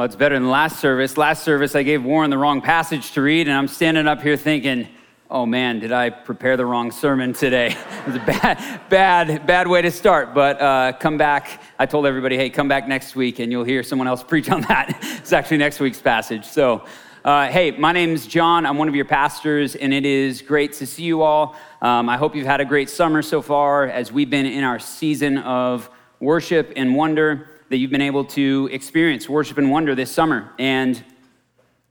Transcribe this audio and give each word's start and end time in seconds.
Well, 0.00 0.06
it's 0.06 0.16
better 0.16 0.34
than 0.34 0.48
last 0.48 0.80
service. 0.80 1.18
Last 1.18 1.44
service, 1.44 1.74
I 1.74 1.82
gave 1.82 2.02
Warren 2.02 2.30
the 2.30 2.38
wrong 2.38 2.62
passage 2.62 3.12
to 3.12 3.20
read, 3.20 3.48
and 3.48 3.54
I'm 3.54 3.68
standing 3.68 4.06
up 4.06 4.22
here 4.22 4.34
thinking, 4.34 4.88
oh 5.28 5.44
man, 5.44 5.78
did 5.78 5.92
I 5.92 6.08
prepare 6.08 6.56
the 6.56 6.64
wrong 6.64 6.90
sermon 6.90 7.34
today? 7.34 7.76
it 8.06 8.06
was 8.06 8.16
a 8.16 8.20
bad, 8.20 8.80
bad, 8.88 9.46
bad 9.46 9.68
way 9.68 9.82
to 9.82 9.90
start. 9.90 10.32
But 10.32 10.58
uh, 10.58 10.92
come 10.94 11.18
back. 11.18 11.60
I 11.78 11.84
told 11.84 12.06
everybody, 12.06 12.38
hey, 12.38 12.48
come 12.48 12.66
back 12.66 12.88
next 12.88 13.14
week, 13.14 13.40
and 13.40 13.52
you'll 13.52 13.64
hear 13.64 13.82
someone 13.82 14.08
else 14.08 14.22
preach 14.26 14.48
on 14.48 14.62
that. 14.62 14.96
it's 15.02 15.34
actually 15.34 15.58
next 15.58 15.80
week's 15.80 16.00
passage. 16.00 16.46
So, 16.46 16.86
uh, 17.22 17.48
hey, 17.48 17.72
my 17.72 17.92
name's 17.92 18.26
John. 18.26 18.64
I'm 18.64 18.78
one 18.78 18.88
of 18.88 18.94
your 18.94 19.04
pastors, 19.04 19.74
and 19.74 19.92
it 19.92 20.06
is 20.06 20.40
great 20.40 20.72
to 20.72 20.86
see 20.86 21.02
you 21.02 21.20
all. 21.20 21.56
Um, 21.82 22.08
I 22.08 22.16
hope 22.16 22.34
you've 22.34 22.46
had 22.46 22.62
a 22.62 22.64
great 22.64 22.88
summer 22.88 23.20
so 23.20 23.42
far 23.42 23.84
as 23.84 24.10
we've 24.10 24.30
been 24.30 24.46
in 24.46 24.64
our 24.64 24.78
season 24.78 25.36
of 25.36 25.90
worship 26.20 26.72
and 26.74 26.94
wonder 26.94 27.49
that 27.70 27.78
you've 27.78 27.90
been 27.90 28.02
able 28.02 28.24
to 28.24 28.68
experience 28.72 29.28
worship 29.28 29.56
and 29.56 29.70
wonder 29.70 29.94
this 29.94 30.10
summer. 30.10 30.52
And 30.58 31.02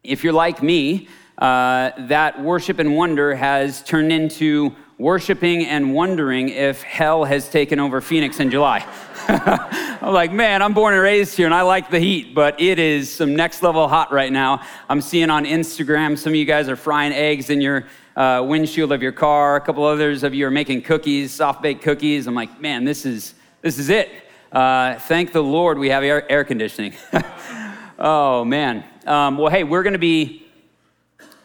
if 0.04 0.26
you're 0.26 0.34
like 0.34 0.62
me, 0.62 1.08
uh, 1.38 1.92
that 2.08 2.44
worship 2.44 2.80
and 2.80 2.98
wonder 2.98 3.34
has 3.34 3.82
turned 3.82 4.12
into 4.12 4.76
worshiping 4.98 5.66
and 5.66 5.94
wondering 5.94 6.50
if 6.50 6.84
hell 6.84 7.24
has 7.24 7.50
taken 7.50 7.80
over 7.80 8.02
Phoenix 8.02 8.42
in 8.42 8.52
July. 8.52 8.86
I'm 9.30 10.14
like, 10.14 10.34
man, 10.34 10.62
I'm 10.62 10.74
born 10.74 10.94
and 10.94 11.02
raised 11.02 11.38
here 11.38 11.46
and 11.46 11.56
I 11.56 11.62
like 11.62 11.90
the 11.90 12.00
heat, 12.00 12.36
but 12.36 12.60
it 12.60 12.78
is 12.78 13.10
some 13.10 13.34
next 13.34 13.64
level 13.64 13.88
hot 13.88 14.12
right 14.12 14.34
now. 14.34 14.62
I'm 14.90 15.00
seeing 15.00 15.30
on 15.30 15.46
Instagram 15.46 16.18
some 16.18 16.34
of 16.34 16.36
you 16.36 16.44
guys 16.44 16.68
are 16.68 16.76
frying 16.76 17.14
eggs 17.14 17.50
in 17.50 17.62
your 17.62 17.88
uh, 18.18 18.44
windshield 18.46 18.92
of 18.92 19.02
your 19.02 19.14
car. 19.14 19.56
A 19.56 19.62
couple 19.62 19.86
others 19.86 20.24
of 20.24 20.34
you 20.34 20.46
are 20.46 20.52
making 20.52 20.82
cookies, 20.82 21.32
soft 21.32 21.62
baked 21.62 21.84
cookies. 21.84 22.28
I'm 22.28 22.36
like, 22.36 22.60
man, 22.60 22.84
this 22.84 23.06
is 23.06 23.34
this 23.62 23.78
is 23.78 23.90
it. 23.90 24.10
Uh, 24.52 24.98
thank 24.98 25.32
the 25.32 25.44
Lord 25.44 25.78
we 25.78 25.90
have 25.90 26.04
air, 26.04 26.30
air 26.32 26.44
conditioning. 26.44 26.96
oh, 28.00 28.44
man. 28.44 28.84
Um, 29.06 29.38
well, 29.38 29.52
hey, 29.52 29.64
we're 29.64 29.84
going 29.84 29.94
to 29.94 30.00
be 30.00 30.48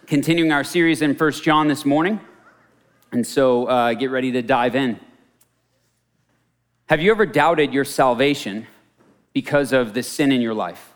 continuing 0.07 0.53
our 0.53 0.65
series 0.65 1.03
in 1.03 1.15
First 1.15 1.45
John 1.45 1.69
this 1.69 1.85
morning. 1.85 2.19
And 3.13 3.27
so 3.27 3.67
uh, 3.67 3.93
get 3.93 4.11
ready 4.11 4.33
to 4.33 4.41
dive 4.41 4.75
in. 4.75 4.99
Have 6.87 7.03
you 7.03 7.11
ever 7.11 7.27
doubted 7.27 7.75
your 7.75 7.85
salvation 7.85 8.67
because 9.35 9.75
of 9.75 9.93
the 9.93 10.03
sin 10.03 10.33
in 10.33 10.41
your 10.41 10.55
life? 10.55 10.95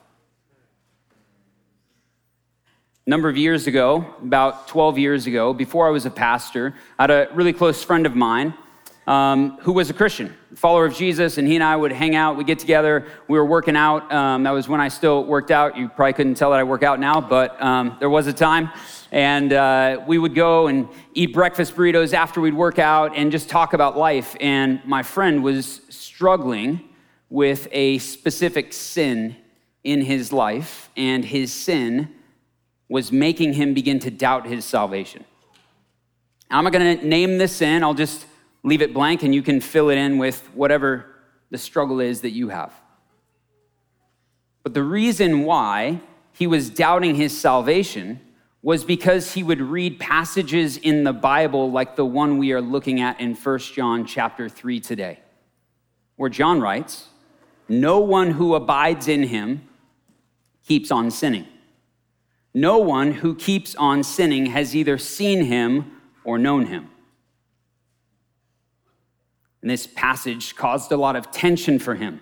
A 3.07 3.11
number 3.11 3.29
of 3.29 3.37
years 3.37 3.67
ago, 3.67 4.15
about 4.23 4.67
12 4.69 4.97
years 4.97 5.27
ago, 5.27 5.53
before 5.53 5.87
I 5.87 5.91
was 5.91 6.07
a 6.07 6.11
pastor, 6.11 6.75
I 6.99 7.03
had 7.03 7.11
a 7.11 7.29
really 7.35 7.53
close 7.53 7.85
friend 7.85 8.07
of 8.07 8.17
mine 8.17 8.55
um, 9.09 9.57
who 9.63 9.73
was 9.73 9.89
a 9.89 9.95
Christian, 9.95 10.37
follower 10.55 10.85
of 10.85 10.95
Jesus, 10.95 11.39
and 11.39 11.49
he 11.49 11.55
and 11.55 11.65
I 11.65 11.75
would 11.75 11.93
hang 11.93 12.15
out, 12.15 12.37
we'd 12.37 12.47
get 12.47 12.59
together, 12.59 13.07
we 13.27 13.39
were 13.39 13.47
working 13.47 13.75
out. 13.75 14.13
Um, 14.13 14.43
that 14.43 14.51
was 14.51 14.69
when 14.69 14.83
I 14.83 14.89
still 14.89 15.25
worked 15.25 15.51
out. 15.51 15.79
You 15.79 15.89
probably 15.89 16.13
couldn't 16.13 16.35
tell 16.35 16.51
that 16.51 16.61
I 16.61 16.63
work 16.63 16.83
out 16.83 17.01
now, 17.01 17.19
but 17.19 17.61
um, 17.63 17.97
there 18.01 18.11
was 18.11 18.27
a 18.27 18.35
time. 18.35 18.69
And 19.11 19.55
uh, 19.55 20.05
we 20.07 20.19
would 20.19 20.35
go 20.35 20.67
and 20.67 20.91
eat 21.15 21.33
breakfast 21.33 21.75
burritos 21.75 22.13
after 22.13 22.43
we'd 22.43 22.53
work 22.53 22.79
out 22.79 23.17
and 23.17 23.33
just 23.33 23.49
talk 23.49 23.73
about 23.73 23.97
life. 23.97 24.37
And 24.41 24.85
my 24.85 25.03
friend 25.03 25.43
was 25.43 25.81
struggling 25.89 26.87
with 27.31 27.67
a 27.73 27.97
specific 27.97 28.75
sin 28.75 29.37
in 29.85 30.03
his 30.03 30.35
life, 30.35 30.91
and 30.99 31.25
his 31.25 31.51
sin 31.51 32.15
was 32.91 33.11
making 33.11 33.55
him 33.55 33.73
begin 33.73 34.01
to 34.01 34.11
doubt 34.11 34.47
his 34.47 34.67
salvation. 34.67 35.25
I'm 36.51 36.65
not 36.65 36.75
going 36.75 36.99
to 36.99 37.07
name 37.07 37.39
this 37.39 37.57
sin, 37.57 37.83
I'll 37.83 37.95
just 37.95 38.27
leave 38.69 38.83
it 38.83 38.95
blank 38.95 39.23
and 39.23 39.35
you 39.35 39.43
can 39.43 39.61
fill 39.61 39.91
it 39.91 39.99
in 39.99 40.19
with 40.19 40.47
whatever 40.55 41.07
the 41.51 41.59
struggle 41.59 42.01
is 42.01 42.21
that 42.21 42.31
you 42.31 42.49
have. 42.51 42.73
But 44.63 44.75
the 44.75 44.83
reason 44.83 45.45
why 45.45 46.01
he 46.33 46.47
was 46.47 46.71
doubting 46.71 47.15
his 47.15 47.39
salvation 47.39 48.21
was 48.63 48.85
because 48.85 49.35
he 49.35 49.43
would 49.43 49.61
read 49.61 49.99
passages 49.99 50.77
in 50.77 51.05
the 51.05 51.13
Bible 51.13 51.71
like 51.71 51.97
the 51.97 52.05
one 52.05 52.39
we 52.39 52.53
are 52.53 52.61
looking 52.61 53.01
at 53.01 53.21
in 53.21 53.35
1 53.35 53.59
John 53.61 54.05
chapter 54.05 54.49
3 54.49 54.81
today, 54.81 55.21
where 56.17 56.29
John 56.29 56.61
writes, 56.61 57.09
No 57.69 58.01
one 58.01 58.33
who 58.33 58.55
abides 58.55 59.09
in 59.09 59.23
him 59.25 59.69
keeps 60.67 60.91
on 60.91 61.11
sinning. 61.11 61.47
No 62.53 62.79
one 62.79 63.13
who 63.13 63.35
keeps 63.35 63.75
on 63.77 64.03
sinning 64.03 64.47
has 64.47 64.75
either 64.75 64.99
seen 64.99 65.45
him 65.45 65.93
or 66.25 66.39
known 66.39 66.67
him. 66.67 66.91
And 69.63 69.71
this 69.71 69.87
passage 69.87 70.55
caused 70.57 70.93
a 70.93 70.97
lot 70.97 71.17
of 71.17 71.31
tension 71.31 71.79
for 71.79 71.95
him. 71.95 72.21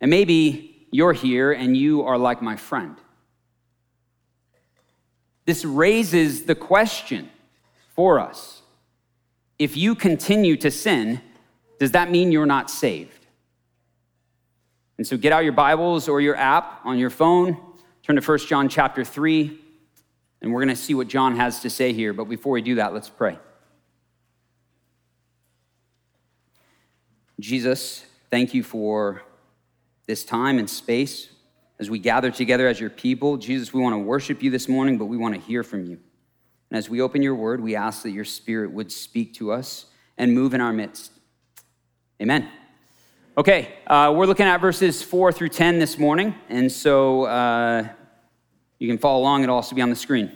And 0.00 0.10
maybe 0.10 0.86
you're 0.90 1.12
here 1.12 1.52
and 1.52 1.76
you 1.76 2.02
are 2.02 2.18
like 2.18 2.42
my 2.42 2.56
friend. 2.56 2.96
This 5.44 5.64
raises 5.64 6.44
the 6.44 6.54
question 6.54 7.30
for 7.94 8.18
us 8.18 8.62
if 9.58 9.76
you 9.76 9.94
continue 9.94 10.56
to 10.58 10.70
sin, 10.70 11.20
does 11.78 11.92
that 11.92 12.10
mean 12.10 12.30
you're 12.30 12.46
not 12.46 12.70
saved? 12.70 13.26
And 14.98 15.06
so 15.06 15.16
get 15.16 15.32
out 15.32 15.44
your 15.44 15.52
Bibles 15.52 16.08
or 16.08 16.20
your 16.20 16.36
app 16.36 16.80
on 16.84 16.98
your 16.98 17.10
phone, 17.10 17.56
turn 18.02 18.16
to 18.16 18.22
1 18.22 18.38
John 18.40 18.68
chapter 18.68 19.04
3, 19.04 19.58
and 20.42 20.52
we're 20.52 20.60
going 20.60 20.74
to 20.74 20.80
see 20.80 20.94
what 20.94 21.08
John 21.08 21.36
has 21.36 21.60
to 21.60 21.70
say 21.70 21.92
here. 21.92 22.12
But 22.12 22.24
before 22.24 22.52
we 22.52 22.62
do 22.62 22.76
that, 22.76 22.92
let's 22.92 23.08
pray. 23.08 23.38
Jesus, 27.38 28.06
thank 28.30 28.54
you 28.54 28.62
for 28.62 29.22
this 30.06 30.24
time 30.24 30.58
and 30.58 30.70
space 30.70 31.28
as 31.78 31.90
we 31.90 31.98
gather 31.98 32.30
together 32.30 32.66
as 32.66 32.80
your 32.80 32.88
people. 32.88 33.36
Jesus, 33.36 33.74
we 33.74 33.82
want 33.82 33.92
to 33.92 33.98
worship 33.98 34.42
you 34.42 34.50
this 34.50 34.70
morning, 34.70 34.96
but 34.96 35.04
we 35.04 35.18
want 35.18 35.34
to 35.34 35.40
hear 35.40 35.62
from 35.62 35.84
you. 35.84 35.98
And 36.70 36.78
as 36.78 36.88
we 36.88 37.02
open 37.02 37.20
your 37.20 37.34
word, 37.34 37.60
we 37.60 37.76
ask 37.76 38.02
that 38.04 38.12
your 38.12 38.24
spirit 38.24 38.72
would 38.72 38.90
speak 38.90 39.34
to 39.34 39.52
us 39.52 39.84
and 40.16 40.34
move 40.34 40.54
in 40.54 40.62
our 40.62 40.72
midst. 40.72 41.12
Amen. 42.22 42.48
Okay, 43.36 43.74
uh, 43.86 44.14
we're 44.16 44.24
looking 44.24 44.46
at 44.46 44.62
verses 44.62 45.02
4 45.02 45.30
through 45.30 45.50
10 45.50 45.78
this 45.78 45.98
morning, 45.98 46.34
and 46.48 46.72
so 46.72 47.24
uh, 47.24 47.86
you 48.78 48.88
can 48.88 48.96
follow 48.96 49.20
along. 49.20 49.42
It'll 49.42 49.56
also 49.56 49.76
be 49.76 49.82
on 49.82 49.90
the 49.90 49.96
screen. 49.96 50.32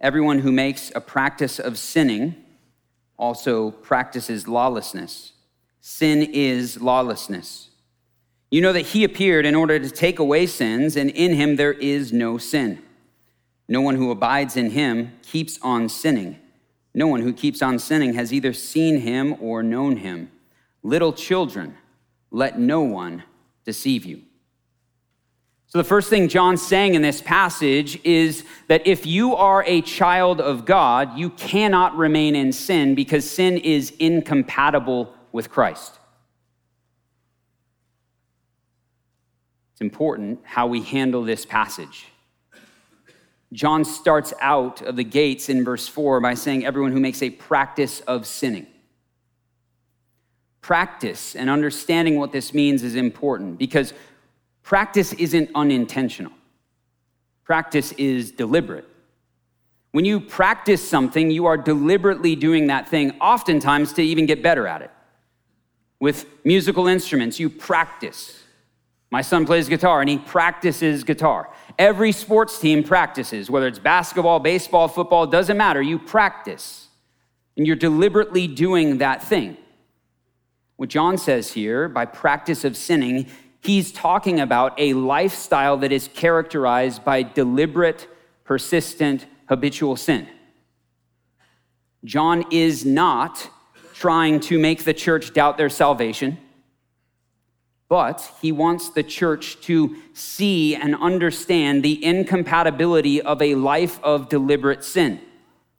Everyone 0.00 0.38
who 0.38 0.52
makes 0.52 0.92
a 0.94 1.00
practice 1.00 1.58
of 1.58 1.78
sinning 1.78 2.45
also 3.18 3.70
practices 3.70 4.46
lawlessness. 4.46 5.32
Sin 5.80 6.22
is 6.22 6.80
lawlessness. 6.80 7.70
You 8.50 8.60
know 8.60 8.72
that 8.72 8.86
he 8.86 9.04
appeared 9.04 9.44
in 9.46 9.54
order 9.54 9.78
to 9.78 9.90
take 9.90 10.18
away 10.18 10.46
sins, 10.46 10.96
and 10.96 11.10
in 11.10 11.34
him 11.34 11.56
there 11.56 11.72
is 11.72 12.12
no 12.12 12.38
sin. 12.38 12.82
No 13.68 13.80
one 13.80 13.96
who 13.96 14.10
abides 14.10 14.56
in 14.56 14.70
him 14.70 15.12
keeps 15.22 15.58
on 15.62 15.88
sinning. 15.88 16.38
No 16.94 17.08
one 17.08 17.20
who 17.20 17.32
keeps 17.32 17.62
on 17.62 17.78
sinning 17.78 18.14
has 18.14 18.32
either 18.32 18.52
seen 18.52 19.00
him 19.00 19.36
or 19.40 19.62
known 19.62 19.96
him. 19.96 20.30
Little 20.82 21.12
children, 21.12 21.76
let 22.30 22.58
no 22.58 22.80
one 22.82 23.24
deceive 23.64 24.04
you. 24.04 24.22
So, 25.68 25.78
the 25.78 25.84
first 25.84 26.08
thing 26.08 26.28
John's 26.28 26.62
saying 26.62 26.94
in 26.94 27.02
this 27.02 27.20
passage 27.20 27.98
is 28.04 28.44
that 28.68 28.86
if 28.86 29.04
you 29.04 29.34
are 29.34 29.64
a 29.66 29.82
child 29.82 30.40
of 30.40 30.64
God, 30.64 31.18
you 31.18 31.30
cannot 31.30 31.96
remain 31.96 32.36
in 32.36 32.52
sin 32.52 32.94
because 32.94 33.28
sin 33.28 33.58
is 33.58 33.92
incompatible 33.98 35.12
with 35.32 35.50
Christ. 35.50 35.98
It's 39.72 39.80
important 39.80 40.40
how 40.44 40.68
we 40.68 40.82
handle 40.82 41.24
this 41.24 41.44
passage. 41.44 42.06
John 43.52 43.84
starts 43.84 44.32
out 44.40 44.82
of 44.82 44.96
the 44.96 45.04
gates 45.04 45.48
in 45.48 45.64
verse 45.64 45.86
4 45.88 46.20
by 46.20 46.34
saying, 46.34 46.64
Everyone 46.64 46.92
who 46.92 47.00
makes 47.00 47.22
a 47.22 47.30
practice 47.30 48.00
of 48.00 48.26
sinning. 48.26 48.66
Practice 50.60 51.36
and 51.36 51.50
understanding 51.50 52.18
what 52.18 52.32
this 52.32 52.54
means 52.54 52.82
is 52.82 52.94
important 52.94 53.58
because 53.58 53.92
Practice 54.66 55.12
isn't 55.12 55.48
unintentional, 55.54 56.32
practice 57.44 57.92
is 57.92 58.32
deliberate. 58.32 58.84
When 59.92 60.04
you 60.04 60.18
practice 60.18 60.86
something, 60.86 61.30
you 61.30 61.46
are 61.46 61.56
deliberately 61.56 62.34
doing 62.34 62.66
that 62.66 62.88
thing, 62.88 63.12
oftentimes 63.20 63.92
to 63.92 64.02
even 64.02 64.26
get 64.26 64.42
better 64.42 64.66
at 64.66 64.82
it. 64.82 64.90
With 66.00 66.26
musical 66.44 66.88
instruments, 66.88 67.38
you 67.38 67.48
practice. 67.48 68.42
My 69.12 69.22
son 69.22 69.46
plays 69.46 69.68
guitar 69.68 70.00
and 70.00 70.10
he 70.10 70.18
practices 70.18 71.04
guitar. 71.04 71.48
Every 71.78 72.10
sports 72.10 72.58
team 72.58 72.82
practices, 72.82 73.48
whether 73.48 73.68
it's 73.68 73.78
basketball, 73.78 74.40
baseball, 74.40 74.88
football, 74.88 75.28
doesn't 75.28 75.56
matter. 75.56 75.80
You 75.80 75.96
practice. 76.00 76.88
And 77.56 77.68
you're 77.68 77.76
deliberately 77.76 78.48
doing 78.48 78.98
that 78.98 79.22
thing. 79.22 79.58
What 80.74 80.88
John 80.88 81.18
says 81.18 81.52
here, 81.52 81.88
by 81.88 82.04
practice 82.04 82.64
of 82.64 82.76
sinning, 82.76 83.28
He's 83.66 83.90
talking 83.90 84.38
about 84.38 84.78
a 84.78 84.94
lifestyle 84.94 85.76
that 85.78 85.90
is 85.90 86.08
characterized 86.14 87.04
by 87.04 87.24
deliberate, 87.24 88.06
persistent, 88.44 89.26
habitual 89.48 89.96
sin. 89.96 90.28
John 92.04 92.44
is 92.52 92.84
not 92.84 93.50
trying 93.92 94.38
to 94.40 94.56
make 94.56 94.84
the 94.84 94.94
church 94.94 95.32
doubt 95.34 95.58
their 95.58 95.68
salvation. 95.68 96.38
but 97.88 98.32
he 98.42 98.50
wants 98.50 98.88
the 98.90 99.02
church 99.02 99.60
to 99.60 99.96
see 100.12 100.74
and 100.74 100.96
understand 100.96 101.82
the 101.82 102.04
incompatibility 102.04 103.22
of 103.22 103.40
a 103.40 103.54
life 103.54 104.02
of 104.02 104.28
deliberate 104.28 104.82
sin. 104.82 105.20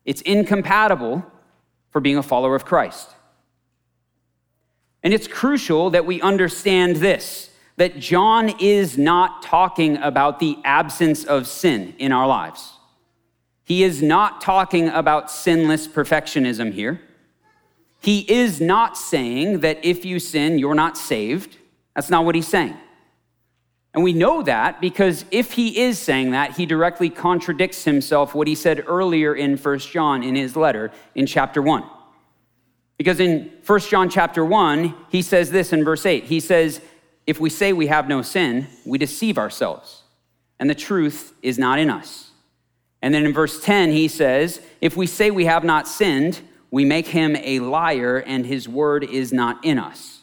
It's 0.06 0.22
incompatible 0.22 1.26
for 1.92 2.00
being 2.00 2.18
a 2.18 2.24
follower 2.24 2.56
of 2.56 2.64
Christ. 2.64 3.10
And 5.04 5.14
it's 5.14 5.28
crucial 5.28 5.90
that 5.90 6.06
we 6.06 6.22
understand 6.22 6.98
this 6.98 7.50
that 7.78 8.00
John 8.00 8.54
is 8.60 8.98
not 8.98 9.44
talking 9.44 9.98
about 9.98 10.40
the 10.40 10.58
absence 10.64 11.24
of 11.24 11.48
sin 11.48 11.96
in 11.98 12.12
our 12.12 12.28
lives. 12.28 12.74
He 13.64 13.84
is 13.84 14.02
not 14.02 14.42
talking 14.42 14.90
about 14.90 15.32
sinless 15.32 15.88
perfectionism 15.88 16.74
here. 16.74 17.02
He 18.00 18.20
is 18.32 18.60
not 18.62 18.98
saying 18.98 19.60
that 19.60 19.84
if 19.84 20.06
you 20.06 20.20
sin, 20.20 20.58
you're 20.60 20.76
not 20.76 20.98
saved. 20.98 21.58
That's 21.96 22.10
not 22.10 22.26
what 22.26 22.36
he's 22.36 22.48
saying. 22.48 22.76
And 23.94 24.04
we 24.04 24.14
know 24.14 24.44
that 24.44 24.80
because 24.80 25.26
if 25.32 25.54
he 25.54 25.80
is 25.80 25.98
saying 25.98 26.32
that, 26.32 26.56
he 26.56 26.66
directly 26.66 27.10
contradicts 27.10 27.84
himself 27.84 28.36
what 28.36 28.48
he 28.48 28.56
said 28.56 28.84
earlier 28.88 29.36
in 29.36 29.58
1 29.58 29.80
John 29.80 30.24
in 30.24 30.36
his 30.36 30.56
letter 30.56 30.92
in 31.16 31.26
chapter 31.26 31.62
1. 31.62 31.84
Because 32.98 33.20
in 33.20 33.52
1 33.66 33.80
John 33.82 34.10
chapter 34.10 34.46
1, 34.46 34.96
he 35.10 35.22
says 35.22 35.52
this 35.52 35.74
in 35.74 35.84
verse 35.84 36.06
8. 36.06 36.26
He 36.26 36.40
says, 36.40 36.82
If 37.28 37.42
we 37.42 37.50
say 37.50 37.74
we 37.74 37.88
have 37.88 38.08
no 38.08 38.22
sin, 38.22 38.68
we 38.86 38.98
deceive 38.98 39.38
ourselves, 39.38 40.04
and 40.60 40.70
the 40.70 40.76
truth 40.76 41.34
is 41.44 41.60
not 41.60 41.78
in 41.78 41.90
us. 41.90 42.32
And 43.02 43.14
then 43.14 43.26
in 43.26 43.34
verse 43.34 43.62
10, 43.62 43.92
he 43.92 44.08
says, 44.08 44.62
If 44.82 44.96
we 44.96 45.06
say 45.06 45.30
we 45.30 45.46
have 45.46 45.66
not 45.66 45.88
sinned, 45.88 46.40
we 46.72 46.86
make 46.86 47.08
him 47.08 47.36
a 47.36 47.60
liar, 47.60 48.18
and 48.18 48.46
his 48.46 48.68
word 48.68 49.04
is 49.04 49.32
not 49.34 49.64
in 49.64 49.78
us. 49.78 50.22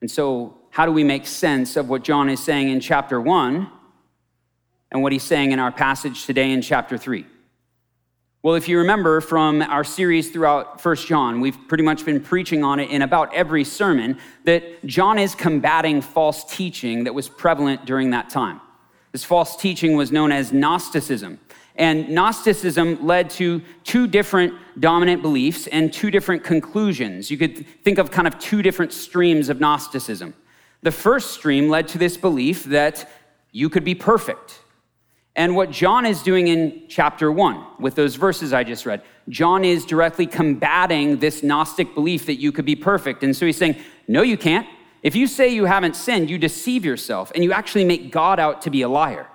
And 0.00 0.10
so, 0.10 0.58
how 0.70 0.84
do 0.84 0.92
we 0.92 1.04
make 1.04 1.26
sense 1.26 1.76
of 1.76 1.88
what 1.88 2.04
John 2.04 2.28
is 2.28 2.42
saying 2.42 2.68
in 2.68 2.80
chapter 2.80 3.20
1 3.20 3.70
and 4.92 5.02
what 5.02 5.12
he's 5.12 5.22
saying 5.22 5.52
in 5.52 5.58
our 5.58 5.72
passage 5.72 6.26
today 6.26 6.50
in 6.50 6.60
chapter 6.60 6.98
3? 6.98 7.24
Well, 8.46 8.54
if 8.54 8.68
you 8.68 8.78
remember 8.78 9.20
from 9.20 9.60
our 9.60 9.82
series 9.82 10.30
throughout 10.30 10.80
1 10.84 10.96
John, 10.98 11.40
we've 11.40 11.58
pretty 11.66 11.82
much 11.82 12.04
been 12.04 12.20
preaching 12.20 12.62
on 12.62 12.78
it 12.78 12.90
in 12.90 13.02
about 13.02 13.34
every 13.34 13.64
sermon 13.64 14.18
that 14.44 14.86
John 14.86 15.18
is 15.18 15.34
combating 15.34 16.00
false 16.00 16.44
teaching 16.44 17.02
that 17.02 17.12
was 17.12 17.28
prevalent 17.28 17.86
during 17.86 18.10
that 18.10 18.30
time. 18.30 18.60
This 19.10 19.24
false 19.24 19.56
teaching 19.56 19.96
was 19.96 20.12
known 20.12 20.30
as 20.30 20.52
Gnosticism. 20.52 21.40
And 21.74 22.08
Gnosticism 22.10 23.04
led 23.04 23.30
to 23.30 23.62
two 23.82 24.06
different 24.06 24.54
dominant 24.78 25.22
beliefs 25.22 25.66
and 25.66 25.92
two 25.92 26.12
different 26.12 26.44
conclusions. 26.44 27.32
You 27.32 27.38
could 27.38 27.66
think 27.82 27.98
of 27.98 28.12
kind 28.12 28.28
of 28.28 28.38
two 28.38 28.62
different 28.62 28.92
streams 28.92 29.48
of 29.48 29.58
Gnosticism. 29.58 30.34
The 30.82 30.92
first 30.92 31.32
stream 31.32 31.68
led 31.68 31.88
to 31.88 31.98
this 31.98 32.16
belief 32.16 32.62
that 32.66 33.10
you 33.50 33.68
could 33.68 33.82
be 33.82 33.96
perfect. 33.96 34.60
And 35.36 35.54
what 35.54 35.70
John 35.70 36.06
is 36.06 36.22
doing 36.22 36.48
in 36.48 36.84
chapter 36.88 37.30
one 37.30 37.62
with 37.78 37.94
those 37.94 38.14
verses 38.16 38.54
I 38.54 38.64
just 38.64 38.86
read, 38.86 39.02
John 39.28 39.64
is 39.66 39.84
directly 39.84 40.26
combating 40.26 41.18
this 41.18 41.42
Gnostic 41.42 41.94
belief 41.94 42.24
that 42.26 42.36
you 42.36 42.52
could 42.52 42.64
be 42.64 42.74
perfect. 42.74 43.22
And 43.22 43.36
so 43.36 43.44
he's 43.44 43.58
saying, 43.58 43.76
no, 44.08 44.22
you 44.22 44.38
can't. 44.38 44.66
If 45.02 45.14
you 45.14 45.26
say 45.26 45.48
you 45.48 45.66
haven't 45.66 45.94
sinned, 45.94 46.30
you 46.30 46.38
deceive 46.38 46.86
yourself 46.86 47.30
and 47.34 47.44
you 47.44 47.52
actually 47.52 47.84
make 47.84 48.10
God 48.10 48.40
out 48.40 48.62
to 48.62 48.70
be 48.70 48.80
a 48.80 48.88
liar. 48.88 49.26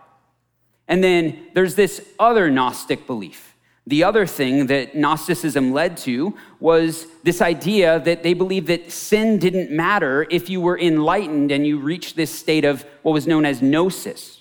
And 0.88 1.03
then 1.03 1.48
there's 1.53 1.75
this 1.75 2.06
other 2.18 2.50
Gnostic 2.50 3.06
belief. 3.06 3.56
The 3.86 4.03
other 4.03 4.25
thing 4.25 4.68
that 4.68 4.95
Gnosticism 4.95 5.71
led 5.71 5.98
to 5.98 6.36
was 6.59 7.07
this 7.24 7.42
idea 7.42 8.00
that 8.00 8.24
they 8.24 8.33
believed 8.33 8.68
that 8.68 8.92
sin 8.92 9.38
didn't 9.38 9.71
matter 9.71 10.25
if 10.31 10.50
you 10.50 10.62
were 10.62 10.80
enlightened 10.80 11.51
and 11.51 11.65
you 11.65 11.80
reached 11.80 12.15
this 12.15 12.31
state 12.31 12.65
of 12.65 12.86
what 13.03 13.12
was 13.12 13.27
known 13.27 13.45
as 13.45 13.62
gnosis. 13.62 14.40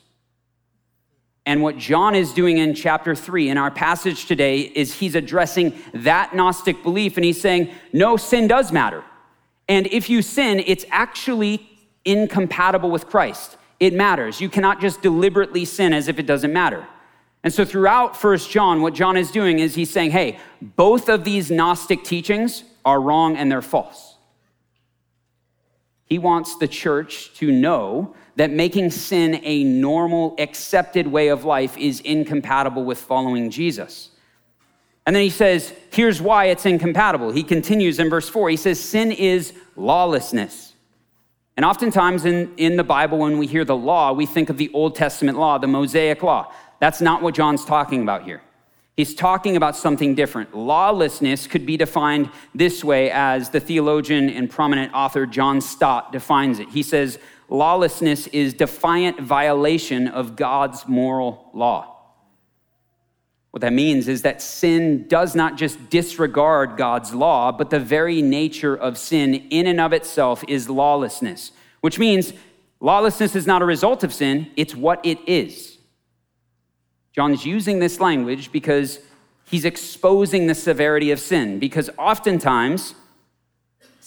And 1.47 1.63
what 1.63 1.79
John 1.79 2.15
is 2.15 2.33
doing 2.33 2.59
in 2.59 2.75
chapter 2.75 3.15
three 3.15 3.49
in 3.49 3.57
our 3.57 3.71
passage 3.71 4.27
today 4.27 4.61
is 4.61 4.95
he's 4.95 5.15
addressing 5.15 5.79
that 5.95 6.35
Gnostic 6.35 6.83
belief 6.83 7.17
and 7.17 7.25
he's 7.25 7.41
saying, 7.41 7.73
no, 7.93 8.17
sin 8.17 8.47
does 8.47 8.73
matter. 8.73 9.03
And 9.69 9.87
if 9.87 10.11
you 10.11 10.23
sin, 10.23 10.63
it's 10.67 10.85
actually 10.91 11.69
incompatible 12.05 12.91
with 12.91 13.07
Christ 13.07 13.57
it 13.81 13.95
matters. 13.95 14.41
You 14.41 14.51
cannot 14.51 14.81
just 14.81 15.01
deliberately 15.01 15.65
sin 15.65 15.95
as 15.95 16.07
if 16.07 16.19
it 16.19 16.27
doesn't 16.27 16.53
matter. 16.53 16.87
And 17.43 17.53
so 17.53 17.65
throughout 17.65 18.15
First 18.15 18.51
John, 18.51 18.83
what 18.83 18.93
John 18.93 19.17
is 19.17 19.31
doing 19.31 19.59
is 19.59 19.75
he's 19.75 19.91
saying, 19.91 20.11
hey, 20.11 20.39
both 20.61 21.09
of 21.09 21.25
these 21.25 21.51
Gnostic 21.51 22.05
teachings 22.05 22.65
are 22.85 23.01
wrong 23.01 23.39
and 23.39 23.51
they're 23.51 23.63
false. 23.63 24.17
He 26.05 26.19
wants 26.19 26.57
the 26.59 26.69
church 26.69 27.33
to 27.37 27.51
know 27.51 28.15
that 28.37 28.51
making 28.51 28.91
sin 28.91 29.41
a 29.43 29.65
normal, 29.65 30.35
accepted 30.39 31.07
way 31.07 31.29
of 31.29 31.45
life 31.45 31.77
is 31.77 32.01
incompatible 32.01 32.85
with 32.85 32.99
following 32.99 33.51
Jesus. 33.51 34.11
And 35.07 35.17
then 35.17 35.23
he 35.23 35.31
says, 35.31 35.73
here's 35.91 36.21
why 36.21 36.47
it's 36.47 36.67
incompatible. 36.67 37.33
He 37.33 37.43
continues 37.43 37.99
in 37.99 38.11
verse 38.11 38.29
4. 38.29 38.51
He 38.51 38.57
says, 38.57 38.79
sin 38.79 39.13
is 39.13 39.53
lawlessness. 39.77 40.75
And 41.57 41.65
oftentimes 41.65 42.25
in, 42.25 42.55
in 42.57 42.77
the 42.77 42.85
Bible, 42.85 43.19
when 43.19 43.39
we 43.39 43.47
hear 43.47 43.65
the 43.65 43.77
law, 43.77 44.13
we 44.13 44.27
think 44.27 44.51
of 44.51 44.57
the 44.57 44.71
Old 44.73 44.95
Testament 44.95 45.39
law, 45.39 45.59
the 45.59 45.67
Mosaic 45.67 46.23
law. 46.23 46.53
That's 46.79 47.01
not 47.01 47.23
what 47.23 47.35
John's 47.35 47.65
talking 47.65 48.03
about 48.03 48.25
here. 48.25 48.41
He's 48.97 49.15
talking 49.15 49.57
about 49.57 49.77
something 49.77 50.15
different. 50.15 50.55
Lawlessness 50.55 51.47
could 51.47 51.65
be 51.65 51.77
defined 51.77 52.31
this 52.55 52.85
way 52.85 53.11
as 53.11 53.51
the 53.51 53.61
theologian 53.61 54.29
and 54.29 54.51
prominent 54.51 54.93
author 54.93 55.27
John 55.27 55.61
Stott 55.61 56.13
defines 56.13 56.59
it. 56.59 56.69
He 56.69 56.83
says, 56.83 57.19
Lawlessness 57.51 58.29
is 58.29 58.55
defiant 58.55 59.21
violation 59.21 60.07
of 60.07 60.37
God's 60.37 60.87
moral 60.87 61.51
law. 61.53 61.97
What 63.51 63.63
that 63.63 63.73
means 63.73 64.07
is 64.07 64.23
that 64.23 64.41
sin 64.41 65.09
does 65.09 65.35
not 65.35 65.57
just 65.59 65.91
disregard 65.91 66.77
God's 66.77 67.13
law, 67.13 67.51
but 67.51 67.71
the 67.71 67.81
very 67.81 68.23
nature 68.23 68.77
of 68.77 68.97
sin 68.97 69.35
in 69.35 69.67
and 69.67 69.81
of 69.81 69.93
itself 69.93 70.45
is 70.47 70.71
lawlessness, 70.71 71.51
which 71.81 71.99
means 71.99 72.33
lawlessness 72.79 73.35
is 73.35 73.49
not 73.49 73.63
a 73.63 73.65
result 73.65 74.05
of 74.05 74.15
sin, 74.15 74.49
it's 74.57 74.77
what 74.77 75.05
it 75.05 75.19
is. 75.27 75.79
John's 77.13 77.45
using 77.45 77.81
this 77.81 77.99
language 77.99 78.53
because 78.53 79.01
he's 79.45 79.65
exposing 79.65 80.47
the 80.47 80.55
severity 80.55 81.11
of 81.11 81.19
sin, 81.19 81.59
because 81.59 81.91
oftentimes 81.99 82.95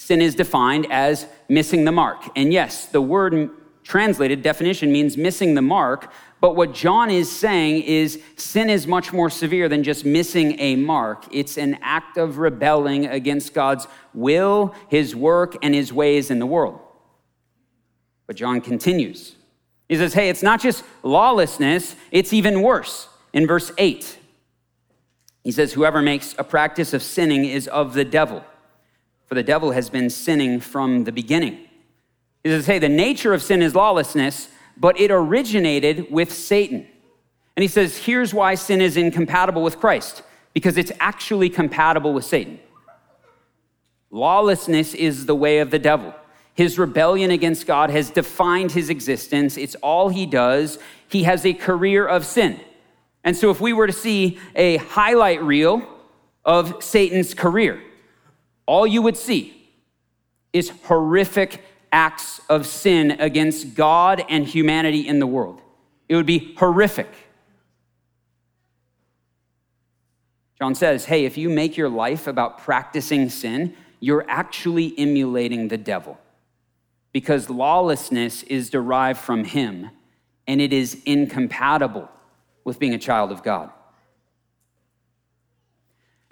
sin 0.03 0.21
is 0.21 0.35
defined 0.35 0.85
as 0.91 1.27
missing 1.47 1.85
the 1.85 1.91
mark. 1.91 2.29
And 2.35 2.51
yes, 2.51 2.87
the 2.87 3.01
word 3.01 3.51
translated 3.83 4.41
definition 4.41 4.91
means 4.91 5.15
missing 5.15 5.55
the 5.55 5.61
mark, 5.61 6.11
but 6.41 6.57
what 6.57 6.73
John 6.73 7.09
is 7.09 7.31
saying 7.31 7.83
is 7.83 8.21
sin 8.35 8.69
is 8.69 8.85
much 8.85 9.13
more 9.13 9.29
severe 9.29 9.69
than 9.69 9.81
just 9.81 10.03
missing 10.03 10.59
a 10.59 10.75
mark. 10.75 11.25
It's 11.31 11.57
an 11.57 11.77
act 11.81 12.17
of 12.17 12.37
rebelling 12.37 13.05
against 13.05 13.53
God's 13.53 13.87
will, 14.13 14.75
his 14.89 15.15
work, 15.15 15.55
and 15.61 15.73
his 15.73 15.93
ways 15.93 16.29
in 16.29 16.39
the 16.39 16.45
world. 16.45 16.81
But 18.27 18.35
John 18.35 18.59
continues. 18.59 19.35
He 19.87 19.95
says, 19.95 20.13
hey, 20.13 20.27
it's 20.27 20.43
not 20.43 20.61
just 20.61 20.83
lawlessness, 21.01 21.95
it's 22.11 22.33
even 22.33 22.61
worse. 22.61 23.07
In 23.31 23.47
verse 23.47 23.71
8, 23.77 24.17
he 25.45 25.51
says, 25.51 25.71
whoever 25.71 26.01
makes 26.01 26.35
a 26.37 26.43
practice 26.43 26.93
of 26.93 27.01
sinning 27.01 27.45
is 27.45 27.69
of 27.69 27.93
the 27.93 28.05
devil, 28.05 28.43
for 29.25 29.35
the 29.35 29.43
devil 29.43 29.71
has 29.71 29.89
been 29.89 30.09
sinning 30.09 30.59
from 30.59 31.03
the 31.03 31.11
beginning. 31.11 31.59
He 32.43 32.49
says, 32.49 32.65
hey, 32.65 32.79
the 32.79 32.89
nature 32.89 33.33
of 33.33 33.41
sin 33.41 33.61
is 33.61 33.73
lawlessness 33.73 34.49
but 34.77 34.99
it 34.99 35.11
originated 35.11 36.11
with 36.11 36.31
Satan. 36.31 36.87
And 37.55 37.61
he 37.61 37.67
says, 37.67 37.97
here's 37.97 38.33
why 38.33 38.55
sin 38.55 38.81
is 38.81 38.97
incompatible 38.97 39.61
with 39.61 39.79
Christ 39.79 40.23
because 40.53 40.77
it's 40.77 40.91
actually 40.99 41.49
compatible 41.49 42.13
with 42.13 42.25
Satan. 42.25 42.59
Lawlessness 44.11 44.93
is 44.93 45.25
the 45.25 45.35
way 45.35 45.59
of 45.59 45.71
the 45.71 45.79
devil. 45.79 46.13
His 46.55 46.77
rebellion 46.77 47.31
against 47.31 47.65
God 47.65 47.89
has 47.89 48.11
defined 48.11 48.71
his 48.71 48.89
existence. 48.89 49.57
It's 49.57 49.75
all 49.75 50.09
he 50.09 50.27
does. 50.27 50.77
He 51.07 51.23
has 51.23 51.45
a 51.45 51.53
career 51.53 52.05
of 52.05 52.25
sin. 52.25 52.59
And 53.23 53.35
so, 53.35 53.49
if 53.49 53.59
we 53.59 53.73
were 53.73 53.87
to 53.87 53.93
see 53.93 54.37
a 54.53 54.77
highlight 54.77 55.41
reel 55.41 55.87
of 56.45 56.83
Satan's 56.83 57.33
career, 57.33 57.81
all 58.65 58.87
you 58.87 59.01
would 59.01 59.17
see 59.17 59.71
is 60.51 60.69
horrific 60.85 61.63
acts 61.91 62.41
of 62.49 62.65
sin 62.65 63.11
against 63.11 63.75
God 63.75 64.23
and 64.29 64.45
humanity 64.45 65.07
in 65.07 65.19
the 65.19 65.27
world. 65.27 65.61
It 66.09 66.15
would 66.15 66.25
be 66.25 66.55
horrific. 66.55 67.09
John 70.59 70.75
says, 70.75 71.05
hey, 71.05 71.25
if 71.25 71.37
you 71.37 71.49
make 71.49 71.77
your 71.77 71.89
life 71.89 72.27
about 72.27 72.59
practicing 72.59 73.29
sin, 73.29 73.75
you're 73.99 74.25
actually 74.29 74.93
emulating 74.97 75.67
the 75.67 75.77
devil 75.77 76.17
because 77.11 77.49
lawlessness 77.49 78.43
is 78.43 78.69
derived 78.69 79.19
from 79.19 79.43
him 79.43 79.89
and 80.47 80.59
it 80.59 80.73
is 80.73 81.01
incompatible 81.05 82.09
with 82.63 82.79
being 82.79 82.93
a 82.93 82.99
child 82.99 83.31
of 83.31 83.43
God. 83.43 83.71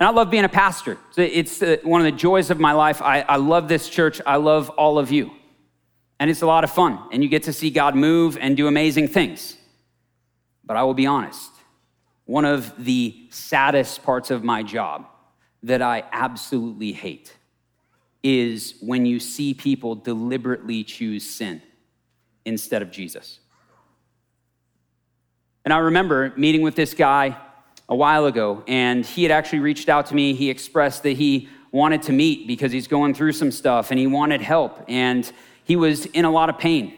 And 0.02 0.08
I 0.08 0.12
love 0.14 0.32
being 0.32 0.46
a 0.46 0.50
pastor. 0.50 0.98
It's 1.16 1.62
one 1.84 2.02
of 2.02 2.06
the 2.06 2.12
joys 2.12 2.50
of 2.50 2.60
my 2.60 2.72
life. 2.72 3.04
I, 3.04 3.22
I 3.22 3.36
love 3.36 3.68
this 3.68 3.88
church. 3.88 4.20
I 4.26 4.38
love 4.38 4.70
all 4.72 4.98
of 4.98 5.12
you. 5.12 5.30
And 6.20 6.28
it's 6.28 6.42
a 6.42 6.48
lot 6.48 6.64
of 6.64 6.72
fun. 6.72 6.98
And 7.12 7.22
you 7.22 7.30
get 7.30 7.44
to 7.44 7.54
see 7.54 7.70
God 7.70 7.96
move 7.96 8.36
and 8.36 8.58
do 8.58 8.66
amazing 8.66 9.10
things. 9.10 9.56
But 10.66 10.76
I 10.76 10.82
will 10.82 10.96
be 10.96 11.06
honest 11.06 11.52
one 12.26 12.46
of 12.46 12.84
the 12.84 13.28
saddest 13.30 14.02
parts 14.02 14.32
of 14.32 14.44
my 14.44 14.64
job 14.64 15.06
that 15.62 15.84
I 15.84 16.04
absolutely 16.12 16.94
hate 16.94 17.36
is 18.24 18.74
when 18.82 19.06
you 19.06 19.20
see 19.20 19.54
people 19.54 19.94
deliberately 19.94 20.84
choose 20.84 21.30
sin 21.30 21.62
instead 22.44 22.82
of 22.82 22.90
Jesus. 22.90 23.38
And 25.64 25.72
I 25.72 25.78
remember 25.78 26.34
meeting 26.38 26.64
with 26.64 26.76
this 26.76 26.96
guy 26.96 27.38
a 27.92 27.96
while 27.96 28.26
ago, 28.26 28.64
and 28.68 29.06
he 29.06 29.22
had 29.22 29.32
actually 29.32 29.60
reached 29.60 29.90
out 29.90 30.06
to 30.08 30.16
me. 30.16 30.34
He 30.34 30.50
expressed 30.50 31.04
that 31.04 31.18
he 31.18 31.50
wanted 31.72 32.02
to 32.04 32.14
meet 32.14 32.48
because 32.48 32.72
he's 32.72 32.88
going 32.88 33.14
through 33.14 33.34
some 33.34 33.52
stuff 33.52 33.92
and 33.92 34.00
he 34.00 34.08
wanted 34.08 34.42
help, 34.42 34.84
and 34.88 35.30
he 35.66 35.76
was 35.76 36.06
in 36.08 36.26
a 36.26 36.32
lot 36.32 36.50
of 36.50 36.58
pain. 36.58 36.98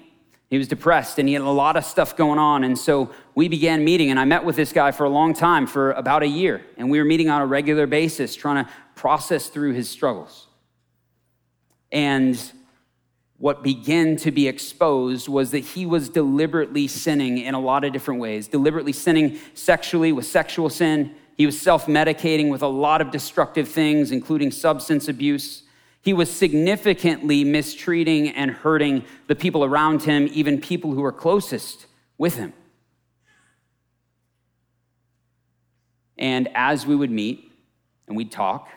He 0.52 0.60
was 0.60 0.68
depressed 0.68 1.18
and 1.18 1.28
he 1.28 1.34
had 1.34 1.42
a 1.42 1.50
lot 1.50 1.78
of 1.78 1.84
stuff 1.84 2.16
going 2.16 2.38
on. 2.38 2.64
And 2.64 2.78
so 2.78 3.10
we 3.34 3.48
began 3.48 3.84
meeting, 3.84 4.12
and 4.12 4.20
I 4.20 4.26
met 4.26 4.46
with 4.46 4.56
this 4.56 4.72
guy 4.72 4.92
for 4.92 5.04
a 5.04 5.10
long 5.10 5.34
time, 5.34 5.66
for 5.66 5.94
about 5.94 6.22
a 6.22 6.28
year. 6.28 6.64
And 6.78 6.92
we 6.92 7.00
were 7.00 7.06
meeting 7.06 7.28
on 7.28 7.42
a 7.42 7.46
regular 7.48 7.88
basis, 7.88 8.36
trying 8.36 8.64
to 8.64 8.72
process 8.94 9.48
through 9.48 9.74
his 9.74 9.90
struggles. 9.90 10.46
And 11.92 12.40
what 13.44 13.62
began 13.62 14.16
to 14.16 14.32
be 14.32 14.48
exposed 14.48 15.28
was 15.28 15.52
that 15.52 15.60
he 15.60 15.86
was 15.86 16.08
deliberately 16.08 16.88
sinning 16.88 17.38
in 17.38 17.54
a 17.54 17.60
lot 17.60 17.84
of 17.84 17.92
different 17.92 18.22
ways, 18.22 18.48
deliberately 18.48 18.94
sinning 18.94 19.38
sexually 19.54 20.14
with 20.14 20.26
sexual 20.26 20.70
sin. 20.70 21.14
He 21.36 21.46
was 21.46 21.60
self 21.60 21.88
medicating 21.88 22.50
with 22.50 22.62
a 22.62 22.68
lot 22.68 23.02
of 23.02 23.12
destructive 23.12 23.68
things, 23.68 24.12
including 24.12 24.50
substance 24.50 25.10
abuse. 25.10 25.64
He 26.02 26.14
was 26.14 26.32
significantly 26.32 27.44
mistreating 27.44 28.30
and 28.30 28.50
hurting 28.50 29.04
the 29.28 29.36
people 29.36 29.66
around 29.66 30.04
him, 30.04 30.30
even 30.32 30.62
people 30.62 30.94
who 30.94 31.02
were 31.02 31.12
closest 31.12 31.86
with 32.18 32.38
him. 32.38 32.54
And 36.18 36.48
as 36.56 36.88
we 36.88 36.96
would 36.96 37.12
meet 37.12 37.52
and 38.08 38.16
we'd 38.16 38.32
talk, 38.32 38.70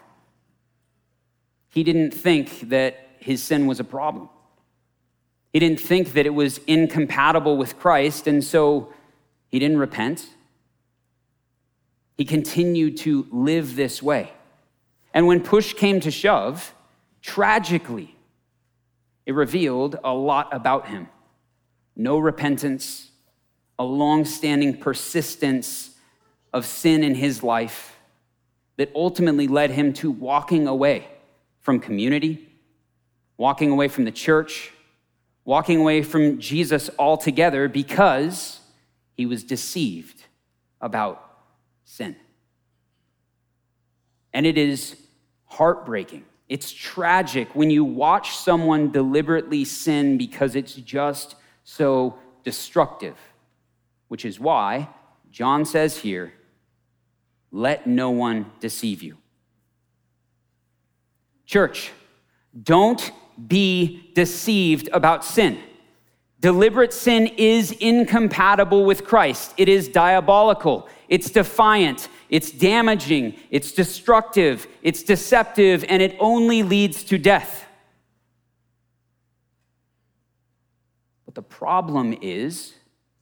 he 1.69 1.85
didn't 1.85 2.11
think 2.11 2.69
that 2.71 3.11
his 3.21 3.45
sin 3.45 3.69
was 3.69 3.79
a 3.79 3.85
problem. 3.85 4.29
He 5.57 5.61
didn't 5.61 5.81
think 5.81 6.13
that 6.13 6.27
it 6.27 6.35
was 6.35 6.61
incompatible 6.67 7.57
with 7.57 7.79
Christ, 7.79 8.27
and 8.27 8.45
so 8.45 8.93
he 9.49 9.59
didn't 9.59 9.79
repent. 9.79 10.29
He 12.19 12.27
continued 12.27 12.99
to 12.99 13.27
live 13.31 13.75
this 13.75 14.03
way. 14.03 14.33
And 15.15 15.27
when 15.27 15.41
push 15.41 15.73
came 15.73 15.99
to 16.01 16.11
shove, 16.11 16.75
tragically, 17.23 18.15
it 19.25 19.33
revealed 19.33 19.99
a 20.05 20.13
lot 20.13 20.51
about 20.53 20.89
him 20.89 21.09
no 21.97 22.19
repentance, 22.19 23.11
a 23.79 23.85
long 23.85 24.27
standing 24.27 24.77
persistence 24.77 25.93
of 26.53 26.67
sin 26.67 27.03
in 27.03 27.15
his 27.15 27.43
life 27.43 27.97
that 28.77 28.93
ultimately 28.95 29.49
led 29.49 29.71
him 29.71 29.95
to 29.95 30.11
walking 30.11 30.67
away 30.67 31.09
from 31.63 31.81
community, 31.81 32.47
walking 33.39 33.71
away 33.71 33.89
from 33.89 34.05
the 34.05 34.13
church, 34.13 34.75
walking 35.47 35.79
away 35.79 36.03
from 36.03 36.39
Jesus 36.39 36.91
altogether 36.99 37.69
because 37.69 38.61
he 39.15 39.25
was 39.25 39.45
deceived 39.45 40.25
about 40.81 41.23
sin. 41.85 42.17
And 44.35 44.45
it 44.45 44.59
is 44.59 45.01
heartbreaking. 45.47 46.25
It's 46.49 46.71
tragic 46.73 47.55
when 47.55 47.71
you 47.71 47.85
watch 47.85 48.37
someone 48.37 48.91
deliberately 48.91 49.65
sin 49.65 50.19
because 50.19 50.57
it's 50.57 50.75
just 50.75 51.37
so 51.63 52.19
destructive, 52.43 53.17
which 54.09 54.25
is 54.25 54.39
why 54.39 54.89
John 55.31 55.65
says 55.65 55.97
here, 55.97 56.33
let 57.53 57.87
no 57.87 58.11
one 58.11 58.51
deceive 58.59 59.01
you. 59.01 59.17
Church, 61.47 61.93
don't 62.61 63.13
be 63.49 64.11
deceived 64.15 64.89
about 64.93 65.25
sin. 65.25 65.59
Deliberate 66.41 66.93
sin 66.93 67.27
is 67.39 67.73
incompatible 67.73 68.85
with 68.85 69.05
Christ. 69.05 69.55
It 69.57 69.69
is 69.69 69.89
diabolical. 69.89 70.89
It's 71.09 71.31
defiant. 71.31 72.09
It's 72.29 72.51
damaging. 72.51 73.37
It's 73.51 73.73
destructive. 73.73 74.67
It's 74.83 75.03
deceptive. 75.03 75.85
And 75.89 76.03
it 76.03 76.17
only 76.21 76.63
leads 76.63 77.05
to 77.05 77.19
death. 77.19 77.67
But 81.25 81.35
the 81.35 81.43
problem 81.43 82.17
is 82.21 82.75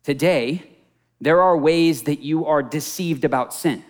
today, 0.02 0.62
there 1.20 1.40
are 1.40 1.56
ways 1.56 2.02
that 2.02 2.20
you 2.20 2.46
are 2.46 2.62
deceived 2.62 3.24
about 3.24 3.54
sin. 3.54 3.84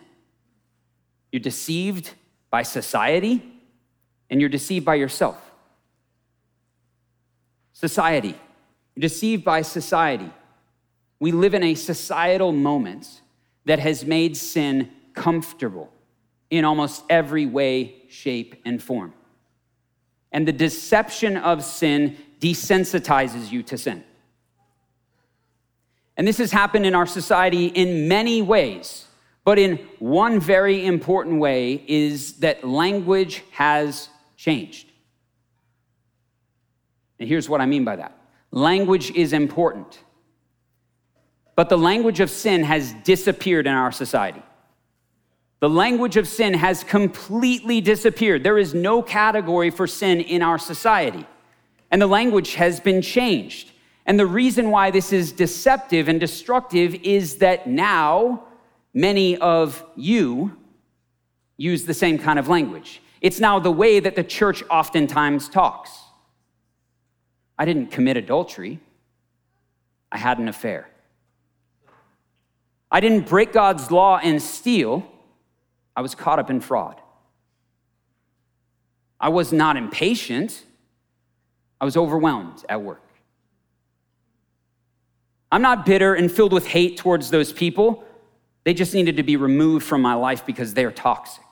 You're 1.33 1.40
deceived 1.40 2.11
by 2.50 2.62
society, 2.62 3.43
and 4.31 4.40
you're 4.40 4.50
deceived 4.50 4.85
by 4.85 4.95
yourself 4.95 5.44
society. 7.88 8.35
You're 8.95 9.03
deceived 9.03 9.45
by 9.45 9.61
society. 9.61 10.31
We 11.21 11.33
live 11.33 11.53
in 11.53 11.62
a 11.62 11.75
societal 11.75 12.50
moment 12.53 13.21
that 13.67 13.79
has 13.79 14.07
made 14.07 14.37
sin 14.38 14.91
comfortable 15.12 15.93
in 16.49 16.64
almost 16.64 17.05
every 17.11 17.45
way, 17.45 17.75
shape, 18.09 18.50
and 18.64 18.83
form. 18.83 19.12
And 20.33 20.49
the 20.49 20.53
deception 20.53 21.37
of 21.37 21.62
sin 21.62 22.17
desensitizes 22.41 23.53
you 23.53 23.62
to 23.64 23.76
sin. 23.76 24.03
And 26.17 26.26
this 26.26 26.38
has 26.38 26.53
happened 26.53 26.87
in 26.87 26.95
our 26.95 27.07
society 27.07 27.67
in 27.67 28.09
many 28.09 28.41
ways, 28.41 29.07
but 29.45 29.59
in 29.59 29.76
one 29.99 30.41
very 30.41 30.87
important 30.87 31.38
way 31.38 31.85
is 31.87 32.35
that 32.45 32.67
language 32.67 33.43
has 33.50 34.09
changed. 34.37 34.87
And 37.18 37.28
here's 37.28 37.49
what 37.49 37.61
I 37.61 37.66
mean 37.66 37.85
by 37.85 37.97
that 37.97 38.16
language 38.50 39.11
is 39.12 39.33
important, 39.33 40.02
but 41.56 41.68
the 41.68 41.78
language 41.78 42.21
of 42.21 42.30
sin 42.30 42.62
has 42.62 42.92
disappeared 43.04 43.66
in 43.66 43.73
our 43.73 43.92
society. 43.92 44.42
The 45.61 45.71
language 45.71 46.16
of 46.18 46.28
sin 46.28 46.52
has 46.52 46.85
completely 46.85 47.80
disappeared. 47.80 48.42
There 48.42 48.59
is 48.59 48.75
no 48.75 49.00
category 49.00 49.71
for 49.71 49.87
sin 49.87 50.21
in 50.21 50.42
our 50.42 50.59
society. 50.59 51.26
And 51.90 52.02
the 52.02 52.06
language 52.06 52.54
has 52.54 52.80
been 52.80 53.00
changed. 53.00 53.71
And 54.04 54.21
the 54.21 54.26
reason 54.26 54.71
why 54.71 54.90
this 54.90 55.12
is 55.12 55.33
deceptive 55.33 56.09
and 56.09 56.21
destructive 56.21 56.94
is 56.97 57.38
that 57.38 57.66
now 57.66 58.44
many 58.92 59.38
of 59.38 59.83
you 59.97 60.54
use 61.56 61.85
the 61.85 61.94
same 61.94 62.18
kind 62.18 62.38
of 62.38 62.49
language. 62.49 63.00
It's 63.23 63.40
now 63.40 63.59
the 63.59 63.73
way 63.73 64.00
that 64.00 64.16
the 64.16 64.25
church 64.25 64.62
oftentimes 64.68 65.49
talks. 65.49 65.90
I 67.59 67.65
didn't 67.65 67.89
commit 67.89 68.17
adultery, 68.17 68.81
I 70.11 70.19
had 70.19 70.39
an 70.39 70.49
affair. 70.49 70.89
I 72.91 73.01
didn't 73.01 73.29
break 73.29 73.53
God's 73.53 73.91
law 73.91 74.19
and 74.19 74.41
steal, 74.41 75.05
I 75.97 76.01
was 76.01 76.15
caught 76.15 76.39
up 76.39 76.51
in 76.51 76.61
fraud. 76.61 77.01
I 79.21 79.29
was 79.29 79.53
not 79.53 79.77
impatient, 79.77 80.65
I 81.81 81.85
was 81.85 81.97
overwhelmed 81.97 82.65
at 82.69 82.83
work. 82.83 83.03
I'm 85.51 85.63
not 85.63 85.87
bitter 85.87 86.15
and 86.15 86.31
filled 86.31 86.53
with 86.53 86.67
hate 86.67 86.97
towards 86.97 87.31
those 87.31 87.53
people. 87.53 88.05
They 88.65 88.75
just 88.75 88.93
needed 88.93 89.19
to 89.19 89.23
be 89.23 89.37
removed 89.37 89.87
from 89.87 90.03
my 90.03 90.15
life 90.15 90.45
because 90.45 90.75
they're 90.75 90.91
toxic. 90.91 91.45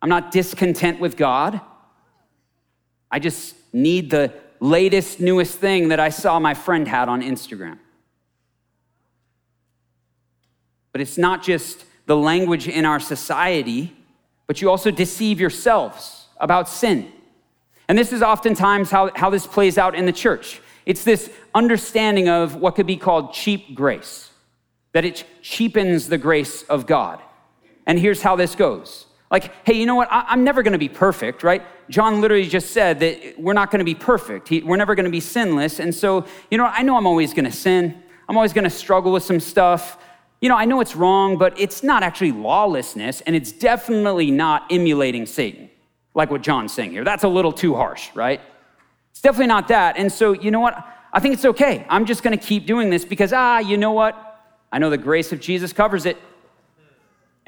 I'm 0.00 0.08
not 0.08 0.30
discontent 0.30 1.00
with 1.00 1.16
God. 1.16 1.60
I 3.10 3.18
just 3.18 3.56
need 3.72 4.10
the 4.10 4.32
latest, 4.60 5.20
newest 5.20 5.58
thing 5.58 5.88
that 5.88 6.00
I 6.00 6.08
saw 6.08 6.38
my 6.38 6.54
friend 6.54 6.86
had 6.86 7.08
on 7.08 7.22
Instagram. 7.22 7.78
But 10.92 11.00
it's 11.00 11.18
not 11.18 11.42
just 11.42 11.84
the 12.06 12.16
language 12.16 12.66
in 12.66 12.84
our 12.84 13.00
society, 13.00 13.94
but 14.46 14.60
you 14.60 14.70
also 14.70 14.90
deceive 14.90 15.38
yourselves 15.38 16.26
about 16.38 16.68
sin. 16.68 17.12
And 17.88 17.96
this 17.96 18.12
is 18.12 18.22
oftentimes 18.22 18.90
how, 18.90 19.10
how 19.14 19.30
this 19.30 19.46
plays 19.46 19.78
out 19.78 19.94
in 19.94 20.06
the 20.06 20.12
church. 20.12 20.60
It's 20.86 21.04
this 21.04 21.30
understanding 21.54 22.28
of 22.28 22.56
what 22.56 22.74
could 22.74 22.86
be 22.86 22.96
called 22.96 23.34
cheap 23.34 23.74
grace, 23.74 24.30
that 24.92 25.04
it 25.04 25.24
cheapens 25.42 26.08
the 26.08 26.18
grace 26.18 26.62
of 26.64 26.86
God. 26.86 27.20
And 27.86 27.98
here's 27.98 28.22
how 28.22 28.36
this 28.36 28.54
goes 28.54 29.06
like, 29.30 29.52
hey, 29.66 29.74
you 29.74 29.84
know 29.84 29.94
what? 29.94 30.08
I, 30.10 30.32
am 30.32 30.42
never 30.42 30.62
going 30.62 30.72
to 30.72 30.78
be 30.78 30.88
perfect, 30.88 31.42
right? 31.42 31.62
John 31.90 32.20
literally 32.20 32.48
just 32.48 32.70
said 32.70 33.00
that 33.00 33.38
we're 33.38 33.52
not 33.52 33.70
going 33.70 33.80
to 33.80 33.84
be 33.84 33.94
perfect. 33.94 34.48
He, 34.48 34.62
we're 34.62 34.76
never 34.76 34.94
going 34.94 35.04
to 35.04 35.10
be 35.10 35.20
sinless. 35.20 35.80
And 35.80 35.94
so, 35.94 36.24
you 36.50 36.56
know, 36.56 36.64
I 36.64 36.82
know 36.82 36.96
I'm 36.96 37.06
always 37.06 37.34
going 37.34 37.44
to 37.44 37.52
sin. 37.52 38.02
I'm 38.28 38.36
always 38.36 38.52
going 38.52 38.64
to 38.64 38.70
struggle 38.70 39.12
with 39.12 39.22
some 39.22 39.40
stuff. 39.40 39.98
you 40.40 40.48
know, 40.48 40.56
I 40.56 40.64
know 40.64 40.80
it's 40.80 40.96
wrong, 40.96 41.36
but 41.36 41.58
it's 41.58 41.82
not 41.82 42.02
actually 42.02 42.32
lawlessness, 42.32 43.20
and 43.22 43.34
it's 43.34 43.52
definitely 43.52 44.30
not 44.30 44.66
emulating 44.70 45.26
Satan, 45.26 45.68
like 46.14 46.30
what 46.30 46.42
John's 46.42 46.72
saying 46.72 46.92
here. 46.92 47.04
That's 47.04 47.24
a 47.24 47.28
little 47.28 47.52
too 47.52 47.74
harsh, 47.74 48.10
right? 48.14 48.40
It's 49.10 49.20
definitely 49.20 49.48
not 49.48 49.68
that. 49.68 49.96
And 49.96 50.12
so, 50.12 50.32
you 50.32 50.50
know 50.50 50.60
what? 50.60 50.86
I 51.12 51.20
think 51.20 51.34
it's 51.34 51.44
okay. 51.44 51.84
I'm 51.88 52.06
just 52.06 52.22
going 52.22 52.38
to 52.38 52.44
keep 52.44 52.66
doing 52.66 52.88
this 52.88 53.04
because, 53.04 53.32
ah, 53.32 53.58
you 53.58 53.76
know 53.76 53.92
what? 53.92 54.14
I 54.70 54.78
know 54.78 54.90
the 54.90 54.98
grace 54.98 55.32
of 55.32 55.40
Jesus 55.40 55.72
covers 55.72 56.06
it. 56.06 56.18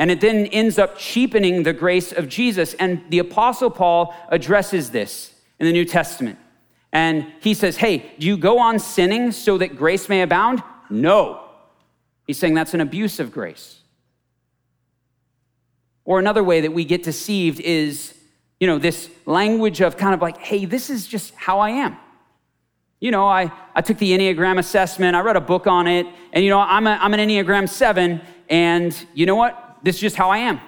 And 0.00 0.10
it 0.10 0.22
then 0.22 0.46
ends 0.46 0.78
up 0.78 0.96
cheapening 0.96 1.62
the 1.62 1.74
grace 1.74 2.10
of 2.10 2.26
Jesus. 2.26 2.72
And 2.72 3.02
the 3.10 3.18
Apostle 3.18 3.68
Paul 3.68 4.14
addresses 4.30 4.92
this 4.92 5.34
in 5.58 5.66
the 5.66 5.72
New 5.72 5.84
Testament. 5.84 6.38
And 6.90 7.30
he 7.40 7.52
says, 7.52 7.76
Hey, 7.76 8.10
do 8.18 8.26
you 8.26 8.38
go 8.38 8.58
on 8.58 8.78
sinning 8.78 9.30
so 9.30 9.58
that 9.58 9.76
grace 9.76 10.08
may 10.08 10.22
abound? 10.22 10.62
No. 10.88 11.44
He's 12.26 12.38
saying 12.38 12.54
that's 12.54 12.72
an 12.72 12.80
abuse 12.80 13.20
of 13.20 13.30
grace. 13.30 13.80
Or 16.06 16.18
another 16.18 16.42
way 16.42 16.62
that 16.62 16.72
we 16.72 16.86
get 16.86 17.02
deceived 17.02 17.60
is, 17.60 18.14
you 18.58 18.66
know, 18.66 18.78
this 18.78 19.10
language 19.26 19.82
of 19.82 19.98
kind 19.98 20.14
of 20.14 20.22
like, 20.22 20.38
hey, 20.38 20.64
this 20.64 20.88
is 20.88 21.06
just 21.06 21.34
how 21.34 21.60
I 21.60 21.70
am. 21.70 21.94
You 23.00 23.10
know, 23.10 23.26
I, 23.26 23.52
I 23.74 23.82
took 23.82 23.98
the 23.98 24.12
Enneagram 24.12 24.58
assessment, 24.58 25.14
I 25.14 25.20
read 25.20 25.36
a 25.36 25.42
book 25.42 25.66
on 25.66 25.86
it, 25.86 26.06
and 26.32 26.42
you 26.42 26.48
know, 26.48 26.58
I'm, 26.58 26.86
a, 26.86 26.90
I'm 26.90 27.12
an 27.12 27.20
Enneagram 27.20 27.68
7, 27.68 28.20
and 28.48 29.06
you 29.12 29.26
know 29.26 29.36
what? 29.36 29.69
This 29.82 29.96
is 29.96 30.00
just 30.00 30.16
how 30.16 30.30
I 30.30 30.38
am. 30.38 30.60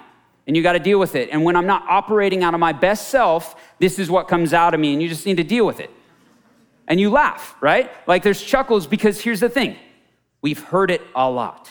And 0.45 0.57
you 0.57 0.63
got 0.63 0.73
to 0.73 0.79
deal 0.79 0.99
with 0.99 1.15
it. 1.15 1.29
And 1.31 1.43
when 1.43 1.55
I'm 1.55 1.65
not 1.65 1.83
operating 1.87 2.43
out 2.43 2.53
of 2.53 2.59
my 2.59 2.73
best 2.73 3.09
self, 3.09 3.55
this 3.79 3.97
is 3.97 4.09
what 4.09 4.27
comes 4.27 4.53
out 4.53 4.73
of 4.73 4.79
me, 4.79 4.91
and 4.93 5.01
you 5.01 5.07
just 5.07 5.25
need 5.25 5.37
to 5.37 5.43
deal 5.43 5.65
with 5.65 5.79
it. 5.79 5.89
And 6.87 6.99
you 6.99 7.09
laugh, 7.09 7.55
right? 7.61 7.91
Like 8.07 8.23
there's 8.23 8.41
chuckles 8.41 8.87
because 8.87 9.21
here's 9.21 9.39
the 9.39 9.49
thing 9.49 9.77
we've 10.41 10.61
heard 10.61 10.91
it 10.91 11.01
a 11.15 11.29
lot. 11.29 11.69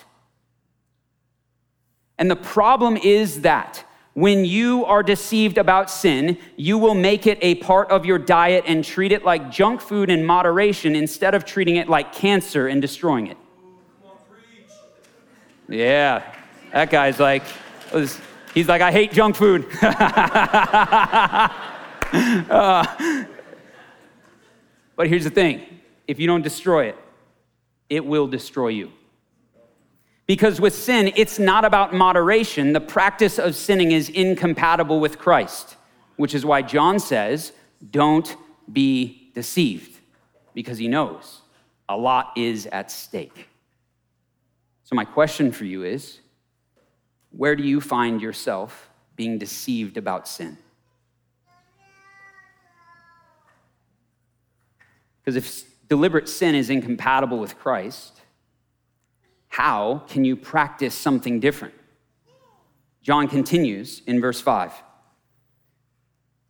And 2.18 2.30
the 2.30 2.36
problem 2.36 2.96
is 2.96 3.42
that 3.42 3.84
when 4.14 4.44
you 4.44 4.84
are 4.84 5.02
deceived 5.02 5.58
about 5.58 5.90
sin, 5.90 6.38
you 6.56 6.76
will 6.78 6.94
make 6.94 7.26
it 7.26 7.38
a 7.40 7.56
part 7.56 7.90
of 7.90 8.04
your 8.04 8.18
diet 8.18 8.64
and 8.66 8.84
treat 8.84 9.10
it 9.10 9.24
like 9.24 9.50
junk 9.50 9.80
food 9.80 10.10
in 10.10 10.24
moderation 10.24 10.94
instead 10.94 11.34
of 11.34 11.44
treating 11.44 11.76
it 11.76 11.88
like 11.88 12.12
cancer 12.12 12.66
and 12.68 12.82
destroying 12.82 13.26
it. 13.26 13.38
Yeah, 15.68 16.22
that 16.72 16.90
guy's 16.90 17.20
like, 17.20 17.42
he's 18.54 18.68
like, 18.68 18.82
I 18.82 18.90
hate 18.92 19.12
junk 19.12 19.36
food. 19.36 19.66
uh, 19.82 21.54
but 24.96 25.08
here's 25.08 25.24
the 25.24 25.30
thing 25.30 25.62
if 26.06 26.18
you 26.18 26.26
don't 26.26 26.42
destroy 26.42 26.86
it, 26.86 26.96
it 27.88 28.04
will 28.04 28.26
destroy 28.26 28.68
you. 28.68 28.92
Because 30.26 30.60
with 30.60 30.74
sin, 30.74 31.12
it's 31.16 31.38
not 31.38 31.64
about 31.64 31.92
moderation. 31.92 32.72
The 32.72 32.80
practice 32.80 33.38
of 33.38 33.54
sinning 33.54 33.92
is 33.92 34.08
incompatible 34.08 35.00
with 35.00 35.18
Christ, 35.18 35.76
which 36.16 36.34
is 36.34 36.46
why 36.46 36.62
John 36.62 36.98
says, 37.00 37.52
don't 37.90 38.36
be 38.72 39.30
deceived, 39.34 39.98
because 40.54 40.78
he 40.78 40.88
knows 40.88 41.42
a 41.88 41.96
lot 41.96 42.32
is 42.36 42.66
at 42.66 42.90
stake. 42.90 43.48
So, 44.84 44.94
my 44.94 45.04
question 45.04 45.52
for 45.52 45.64
you 45.64 45.84
is 45.84 46.20
where 47.36 47.56
do 47.56 47.62
you 47.62 47.80
find 47.80 48.20
yourself 48.20 48.90
being 49.16 49.38
deceived 49.38 49.96
about 49.96 50.28
sin? 50.28 50.58
Because 55.24 55.36
if 55.36 55.64
deliberate 55.88 56.28
sin 56.28 56.54
is 56.54 56.68
incompatible 56.68 57.38
with 57.38 57.58
Christ, 57.58 58.20
how 59.48 60.02
can 60.08 60.24
you 60.24 60.36
practice 60.36 60.94
something 60.94 61.40
different? 61.40 61.74
John 63.02 63.28
continues 63.28 64.02
in 64.06 64.20
verse 64.20 64.40
5. 64.40 64.72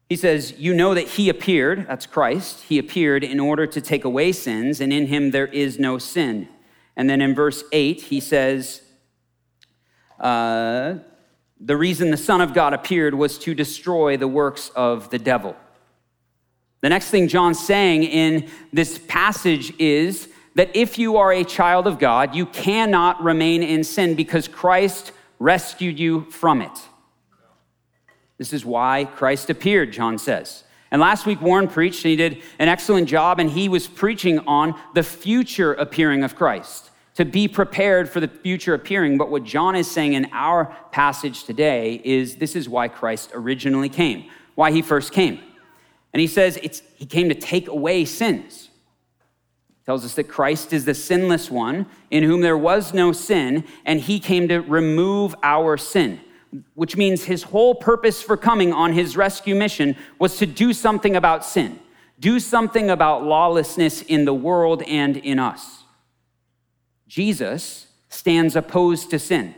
He 0.09 0.17
says, 0.17 0.55
You 0.59 0.75
know 0.75 0.95
that 0.95 1.09
he 1.09 1.29
appeared, 1.29 1.87
that's 1.89 2.07
Christ, 2.07 2.65
he 2.65 2.79
appeared 2.79 3.25
in 3.25 3.41
order 3.41 3.67
to 3.67 3.81
take 3.81 4.05
away 4.05 4.33
sins, 4.33 4.81
and 4.81 4.93
in 4.93 5.07
him 5.07 5.31
there 5.31 5.47
is 5.47 5.79
no 5.79 5.99
sin. 5.99 6.49
And 6.97 7.09
then 7.09 7.23
in 7.23 7.35
verse 7.35 7.65
8, 7.73 8.03
he 8.03 8.21
says, 8.21 8.82
uh, 10.23 10.95
The 11.61 11.77
reason 11.77 12.11
the 12.11 12.17
Son 12.17 12.41
of 12.41 12.55
God 12.55 12.73
appeared 12.73 13.15
was 13.15 13.39
to 13.39 13.55
destroy 13.55 14.17
the 14.17 14.29
works 14.29 14.71
of 14.75 15.11
the 15.11 15.19
devil. 15.19 15.57
The 16.81 16.89
next 16.89 17.11
thing 17.11 17.29
John's 17.29 17.65
saying 17.65 18.05
in 18.05 18.49
this 18.73 18.99
passage 19.07 19.73
is 19.79 20.29
that 20.55 20.75
if 20.75 20.99
you 20.99 21.17
are 21.17 21.33
a 21.33 21.45
child 21.45 21.87
of 21.87 21.99
God, 21.99 22.35
you 22.35 22.47
cannot 22.47 23.23
remain 23.23 23.63
in 23.63 23.85
sin 23.85 24.15
because 24.15 24.49
Christ 24.49 25.13
rescued 25.39 25.99
you 25.99 26.31
from 26.31 26.63
it. 26.63 26.79
This 28.39 28.53
is 28.53 28.65
why 28.65 29.05
Christ 29.05 29.51
appeared, 29.51 29.93
John 29.93 30.19
says. 30.19 30.65
And 30.91 31.01
last 31.01 31.25
week, 31.25 31.41
Warren 31.41 31.69
preached, 31.69 32.05
and 32.05 32.11
he 32.11 32.17
did 32.17 32.43
an 32.59 32.69
excellent 32.69 33.09
job, 33.09 33.41
and 33.41 33.49
he 33.49 33.69
was 33.69 33.87
preaching 33.87 34.41
on 34.41 34.79
the 34.95 35.03
future 35.03 35.73
appearing 35.73 36.23
of 36.23 36.37
Christ, 36.37 36.91
to 37.15 37.25
be 37.25 37.47
prepared 37.49 38.09
for 38.09 38.21
the 38.21 38.29
future 38.29 38.75
appearing. 38.75 39.19
But 39.19 39.31
what 39.31 39.45
John 39.45 39.77
is 39.77 39.91
saying 39.91 40.15
in 40.15 40.29
our 40.33 40.77
passage 40.93 41.45
today 41.45 42.01
is 42.05 42.37
this 42.37 42.57
is 42.57 42.69
why 42.69 42.89
Christ 42.89 43.31
originally 43.35 43.89
came, 43.89 44.31
why 44.55 44.71
he 44.71 44.83
first 44.83 45.13
came. 45.13 45.41
And 46.13 46.21
he 46.21 46.27
says 46.27 46.59
it's, 46.63 46.83
he 46.97 47.07
came 47.07 47.29
to 47.29 47.35
take 47.35 47.69
away 47.69 48.05
sins 48.05 48.71
tells 49.85 50.05
us 50.05 50.15
that 50.15 50.25
Christ 50.25 50.73
is 50.73 50.85
the 50.85 50.95
sinless 50.95 51.51
one 51.51 51.87
in 52.11 52.23
whom 52.23 52.41
there 52.41 52.59
was 52.59 52.95
no 52.95 53.13
sin, 53.13 53.65
and 53.85 54.01
he 54.01 54.21
came 54.21 54.49
to 54.49 54.61
remove 54.61 55.35
our 55.43 55.77
sin, 55.77 56.21
which 56.75 56.97
means 56.97 57.25
his 57.25 57.43
whole 57.43 57.75
purpose 57.75 58.23
for 58.23 58.37
coming 58.37 58.73
on 58.73 58.93
his 58.93 59.17
rescue 59.17 59.55
mission 59.55 59.97
was 60.19 60.37
to 60.37 60.47
do 60.47 60.73
something 60.73 61.17
about 61.17 61.45
sin, 61.45 61.81
do 62.21 62.39
something 62.39 62.91
about 62.91 63.25
lawlessness 63.25 64.03
in 64.03 64.25
the 64.25 64.35
world 64.35 64.83
and 64.85 65.17
in 65.17 65.39
us. 65.39 65.82
Jesus 67.13 67.89
stands 68.09 68.57
opposed 68.57 69.11
to 69.11 69.19
sin. 69.19 69.55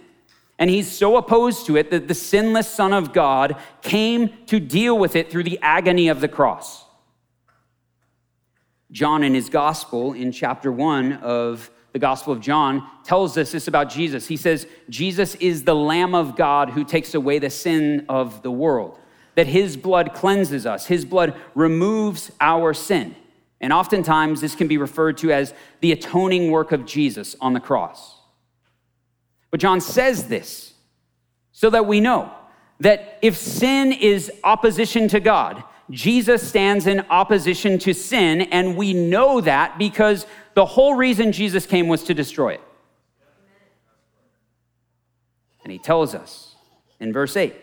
And 0.58 0.68
he's 0.68 0.90
so 0.90 1.16
opposed 1.16 1.66
to 1.66 1.76
it 1.76 1.88
that 1.92 2.08
the 2.08 2.14
sinless 2.14 2.68
Son 2.68 2.92
of 2.92 3.12
God 3.12 3.54
came 3.80 4.30
to 4.46 4.58
deal 4.58 4.98
with 4.98 5.14
it 5.14 5.30
through 5.30 5.44
the 5.44 5.60
agony 5.62 6.08
of 6.08 6.20
the 6.20 6.26
cross. 6.26 6.84
John, 8.90 9.22
in 9.22 9.34
his 9.34 9.48
gospel, 9.50 10.14
in 10.14 10.32
chapter 10.32 10.72
one 10.72 11.12
of 11.12 11.70
the 11.92 12.00
Gospel 12.00 12.32
of 12.32 12.40
John, 12.40 12.88
tells 13.04 13.38
us 13.38 13.52
this 13.52 13.68
about 13.68 13.88
Jesus. 13.88 14.26
He 14.26 14.36
says, 14.36 14.66
Jesus 14.88 15.36
is 15.36 15.62
the 15.62 15.76
Lamb 15.76 16.12
of 16.12 16.34
God 16.34 16.70
who 16.70 16.82
takes 16.82 17.14
away 17.14 17.38
the 17.38 17.50
sin 17.50 18.04
of 18.08 18.42
the 18.42 18.50
world, 18.50 18.98
that 19.36 19.46
his 19.46 19.76
blood 19.76 20.12
cleanses 20.12 20.66
us, 20.66 20.86
his 20.86 21.04
blood 21.04 21.36
removes 21.54 22.32
our 22.40 22.74
sin. 22.74 23.14
And 23.64 23.72
oftentimes, 23.72 24.42
this 24.42 24.54
can 24.54 24.68
be 24.68 24.76
referred 24.76 25.16
to 25.18 25.32
as 25.32 25.54
the 25.80 25.92
atoning 25.92 26.50
work 26.50 26.70
of 26.70 26.84
Jesus 26.84 27.34
on 27.40 27.54
the 27.54 27.60
cross. 27.60 28.20
But 29.50 29.58
John 29.58 29.80
says 29.80 30.28
this 30.28 30.74
so 31.50 31.70
that 31.70 31.86
we 31.86 31.98
know 31.98 32.30
that 32.80 33.18
if 33.22 33.38
sin 33.38 33.92
is 33.92 34.30
opposition 34.44 35.08
to 35.08 35.18
God, 35.18 35.64
Jesus 35.88 36.46
stands 36.46 36.86
in 36.86 37.06
opposition 37.08 37.78
to 37.78 37.94
sin, 37.94 38.42
and 38.42 38.76
we 38.76 38.92
know 38.92 39.40
that 39.40 39.78
because 39.78 40.26
the 40.52 40.66
whole 40.66 40.94
reason 40.94 41.32
Jesus 41.32 41.64
came 41.64 41.88
was 41.88 42.02
to 42.02 42.12
destroy 42.12 42.50
it. 42.56 42.62
And 45.62 45.72
he 45.72 45.78
tells 45.78 46.14
us 46.14 46.54
in 47.00 47.14
verse 47.14 47.34
8 47.34 47.54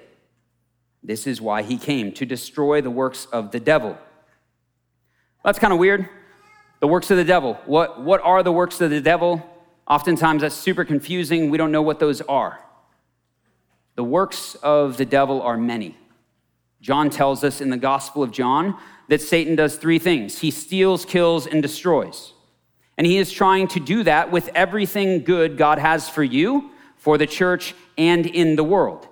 this 1.04 1.28
is 1.28 1.40
why 1.40 1.62
he 1.62 1.78
came 1.78 2.12
to 2.14 2.26
destroy 2.26 2.82
the 2.82 2.90
works 2.90 3.26
of 3.26 3.52
the 3.52 3.60
devil. 3.60 4.00
That's 5.44 5.60
kind 5.60 5.74
of 5.74 5.80
weird. 5.80 6.08
The 6.80 6.88
works 6.88 7.12
of 7.12 7.18
the 7.18 7.24
devil. 7.24 7.56
What, 7.66 8.02
what 8.02 8.22
are 8.22 8.44
the 8.44 8.52
works 8.52 8.82
of 8.82 8.90
the 8.90 9.02
devil? 9.02 9.48
Oftentimes 9.88 10.42
that's 10.42 10.56
super 10.56 10.86
confusing. 10.86 11.50
We 11.50 11.58
don't 11.58 11.72
know 11.72 11.82
what 11.82 12.00
those 12.00 12.22
are. 12.22 12.64
The 13.96 14.04
works 14.04 14.56
of 14.56 14.98
the 14.98 15.06
devil 15.06 15.42
are 15.42 15.58
many. 15.58 15.98
John 16.82 17.10
tells 17.10 17.44
us 17.44 17.62
in 17.62 17.70
the 17.70 17.78
Gospel 17.78 18.24
of 18.24 18.32
John 18.32 18.78
that 19.10 19.22
Satan 19.22 19.56
does 19.56 19.76
three 19.76 20.00
things 20.00 20.40
he 20.40 20.52
steals, 20.52 21.06
kills, 21.06 21.46
and 21.46 21.62
destroys. 21.62 22.34
And 22.98 23.08
he 23.08 23.18
is 23.18 23.32
trying 23.32 23.68
to 23.70 23.80
do 23.80 24.04
that 24.04 24.32
with 24.32 24.50
everything 24.54 25.24
good 25.24 25.58
God 25.58 25.80
has 25.80 26.08
for 26.08 26.24
you, 26.24 26.72
for 26.98 27.18
the 27.18 27.28
church, 27.28 27.74
and 27.98 28.26
in 28.26 28.56
the 28.56 28.64
world. 28.64 29.08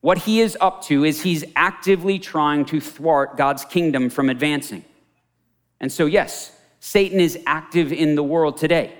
What 0.00 0.18
he 0.18 0.40
is 0.40 0.56
up 0.60 0.82
to 0.84 1.04
is 1.04 1.22
he's 1.22 1.44
actively 1.56 2.18
trying 2.18 2.64
to 2.66 2.80
thwart 2.80 3.36
God's 3.36 3.64
kingdom 3.64 4.10
from 4.10 4.28
advancing. 4.28 4.84
And 5.82 5.92
so, 5.92 6.06
yes, 6.06 6.50
Satan 6.80 7.20
is 7.20 7.38
active 7.44 7.92
in 7.92 8.14
the 8.14 8.22
world 8.22 8.56
today, 8.56 8.94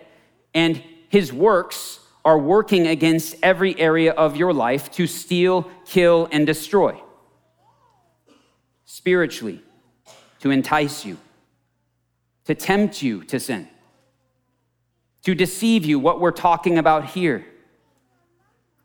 and 0.52 0.82
his 1.08 1.32
works 1.32 2.00
are 2.24 2.38
working 2.38 2.86
against 2.86 3.36
every 3.42 3.78
area 3.80 4.12
of 4.12 4.36
your 4.36 4.52
life 4.52 4.90
to 4.92 5.06
steal, 5.06 5.70
kill, 5.86 6.28
and 6.30 6.46
destroy 6.46 7.00
spiritually 8.84 9.62
to 10.40 10.50
entice 10.50 11.04
you, 11.04 11.16
to 12.44 12.54
tempt 12.54 13.00
you 13.00 13.24
to 13.24 13.40
sin, 13.40 13.66
to 15.24 15.34
deceive 15.34 15.84
you, 15.84 15.98
what 15.98 16.20
we're 16.20 16.30
talking 16.30 16.78
about 16.78 17.06
here. 17.10 17.46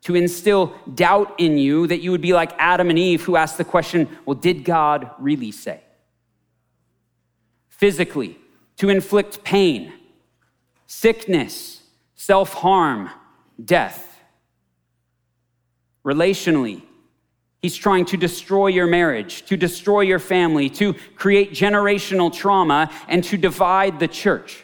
to 0.08 0.16
instill 0.16 0.74
doubt 0.94 1.36
in 1.38 1.58
you 1.58 1.86
that 1.88 2.02
you 2.02 2.12
would 2.12 2.22
be 2.22 2.32
like 2.32 2.54
Adam 2.58 2.90
and 2.90 2.98
Eve 2.98 3.24
who 3.24 3.36
asked 3.36 3.58
the 3.58 3.64
question, 3.66 4.08
well, 4.26 4.36
did 4.36 4.64
God 4.64 5.12
really 5.20 5.52
say? 5.52 5.82
Physically, 7.78 8.38
to 8.78 8.90
inflict 8.90 9.44
pain, 9.44 9.94
sickness, 10.88 11.82
self 12.16 12.54
harm, 12.54 13.10
death. 13.64 14.20
Relationally, 16.04 16.82
he's 17.62 17.76
trying 17.76 18.06
to 18.06 18.18
destroy 18.18 18.68
your 18.68 18.88
marriage, 18.88 19.46
to 19.46 19.58
destroy 19.58 20.02
your 20.02 20.20
family, 20.20 20.70
to 20.72 20.94
create 21.16 21.52
generational 21.52 22.34
trauma, 22.34 22.92
and 23.08 23.24
to 23.26 23.38
divide 23.38 24.00
the 24.00 24.08
church. 24.08 24.64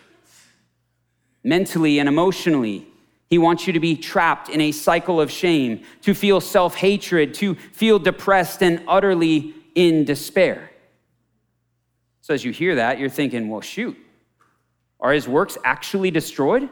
Mentally 1.43 1.99
and 1.99 2.07
emotionally, 2.09 2.87
he 3.29 3.37
wants 3.37 3.67
you 3.67 3.73
to 3.73 3.79
be 3.79 3.95
trapped 3.95 4.49
in 4.49 4.61
a 4.61 4.71
cycle 4.71 5.19
of 5.19 5.29
shame, 5.31 5.83
to 6.01 6.13
feel 6.13 6.39
self 6.39 6.75
hatred, 6.75 7.33
to 7.35 7.55
feel 7.55 7.99
depressed 7.99 8.63
and 8.63 8.81
utterly 8.87 9.53
in 9.75 10.05
despair. 10.05 10.69
So, 12.23 12.33
as 12.33 12.45
you 12.45 12.53
hear 12.53 12.75
that, 12.75 12.99
you're 12.99 13.09
thinking, 13.09 13.49
well, 13.49 13.59
shoot, 13.59 13.97
are 15.01 15.11
his 15.11 15.27
works 15.27 15.57
actually 15.65 16.09
destroyed? 16.09 16.69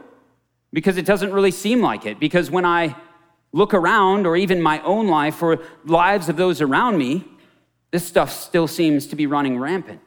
Because 0.72 0.96
it 0.96 1.04
doesn't 1.04 1.30
really 1.30 1.50
seem 1.50 1.82
like 1.82 2.06
it. 2.06 2.18
Because 2.18 2.50
when 2.50 2.64
I 2.64 2.96
look 3.52 3.74
around, 3.74 4.26
or 4.26 4.34
even 4.34 4.62
my 4.62 4.80
own 4.80 5.08
life, 5.08 5.42
or 5.42 5.58
lives 5.84 6.30
of 6.30 6.38
those 6.38 6.62
around 6.62 6.96
me, 6.96 7.26
this 7.90 8.02
stuff 8.02 8.32
still 8.32 8.66
seems 8.66 9.06
to 9.08 9.14
be 9.14 9.26
running 9.26 9.58
rampant. 9.58 10.00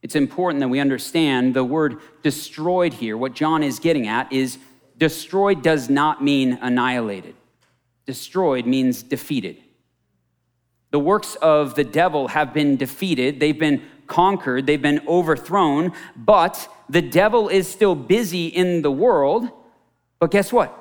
It's 0.00 0.14
important 0.14 0.60
that 0.60 0.68
we 0.68 0.78
understand 0.78 1.54
the 1.54 1.64
word 1.64 1.96
destroyed 2.22 2.94
here. 2.94 3.16
What 3.16 3.34
John 3.34 3.64
is 3.64 3.80
getting 3.80 4.06
at 4.06 4.32
is 4.32 4.58
destroyed 4.96 5.64
does 5.64 5.90
not 5.90 6.22
mean 6.22 6.56
annihilated, 6.62 7.34
destroyed 8.06 8.64
means 8.64 9.02
defeated. 9.02 9.56
The 10.90 10.98
works 10.98 11.34
of 11.36 11.74
the 11.74 11.84
devil 11.84 12.28
have 12.28 12.54
been 12.54 12.76
defeated, 12.76 13.40
they've 13.40 13.58
been 13.58 13.82
conquered, 14.06 14.66
they've 14.66 14.80
been 14.80 15.06
overthrown, 15.06 15.92
but 16.16 16.68
the 16.88 17.02
devil 17.02 17.48
is 17.48 17.68
still 17.68 17.94
busy 17.94 18.46
in 18.46 18.82
the 18.82 18.90
world. 18.90 19.50
But 20.18 20.30
guess 20.30 20.52
what? 20.52 20.74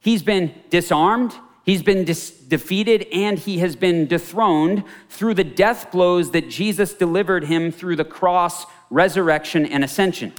He's 0.00 0.22
been 0.22 0.52
disarmed, 0.68 1.32
He's 1.64 1.82
been 1.82 2.04
dis- 2.04 2.30
defeated 2.30 3.06
and 3.12 3.38
he 3.38 3.58
has 3.58 3.76
been 3.76 4.06
dethroned 4.06 4.82
through 5.08 5.34
the 5.34 5.44
death 5.44 5.92
blows 5.92 6.32
that 6.32 6.48
Jesus 6.50 6.92
delivered 6.92 7.44
him 7.44 7.70
through 7.70 7.96
the 7.96 8.04
cross, 8.04 8.66
resurrection, 8.90 9.64
and 9.66 9.84
ascension. 9.84 10.32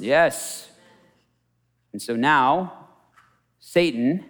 Yes. 0.00 0.68
And 1.92 2.02
so 2.02 2.16
now, 2.16 2.88
Satan 3.60 4.24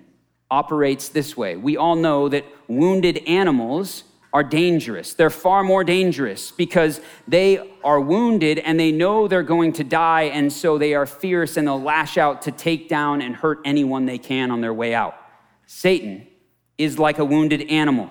operates 0.51 1.09
this 1.09 1.37
way. 1.37 1.57
We 1.57 1.77
all 1.77 1.97
know 1.97 2.29
that 2.29 2.45
wounded 2.69 3.19
animals 3.27 4.05
are 4.33 4.45
dangerous. 4.45 5.15
They're 5.15 5.31
far 5.31 5.65
more 5.65 5.83
dangerous 5.83 6.51
because 6.51 7.01
they 7.27 7.73
are 7.83 8.01
wounded 8.01 8.59
and 8.59 8.79
they 8.79 8.93
know 8.93 9.29
they're 9.29 9.43
going 9.43 9.73
to 9.75 9.85
die, 9.85 10.25
and 10.25 10.53
so 10.53 10.77
they 10.77 10.95
are 10.95 11.07
fierce 11.07 11.57
and 11.57 11.67
they'll 11.67 11.81
lash 11.81 12.19
out 12.19 12.43
to 12.43 12.53
take 12.53 12.89
down 12.89 13.23
and 13.23 13.35
hurt 13.35 13.61
anyone 13.65 14.05
they 14.05 14.19
can 14.19 14.51
on 14.51 14.61
their 14.61 14.75
way 14.75 14.95
out. 14.95 15.15
Satan 15.67 16.27
is 16.77 16.99
like 16.99 17.19
a 17.19 17.25
wounded 17.25 17.63
animal 17.71 18.11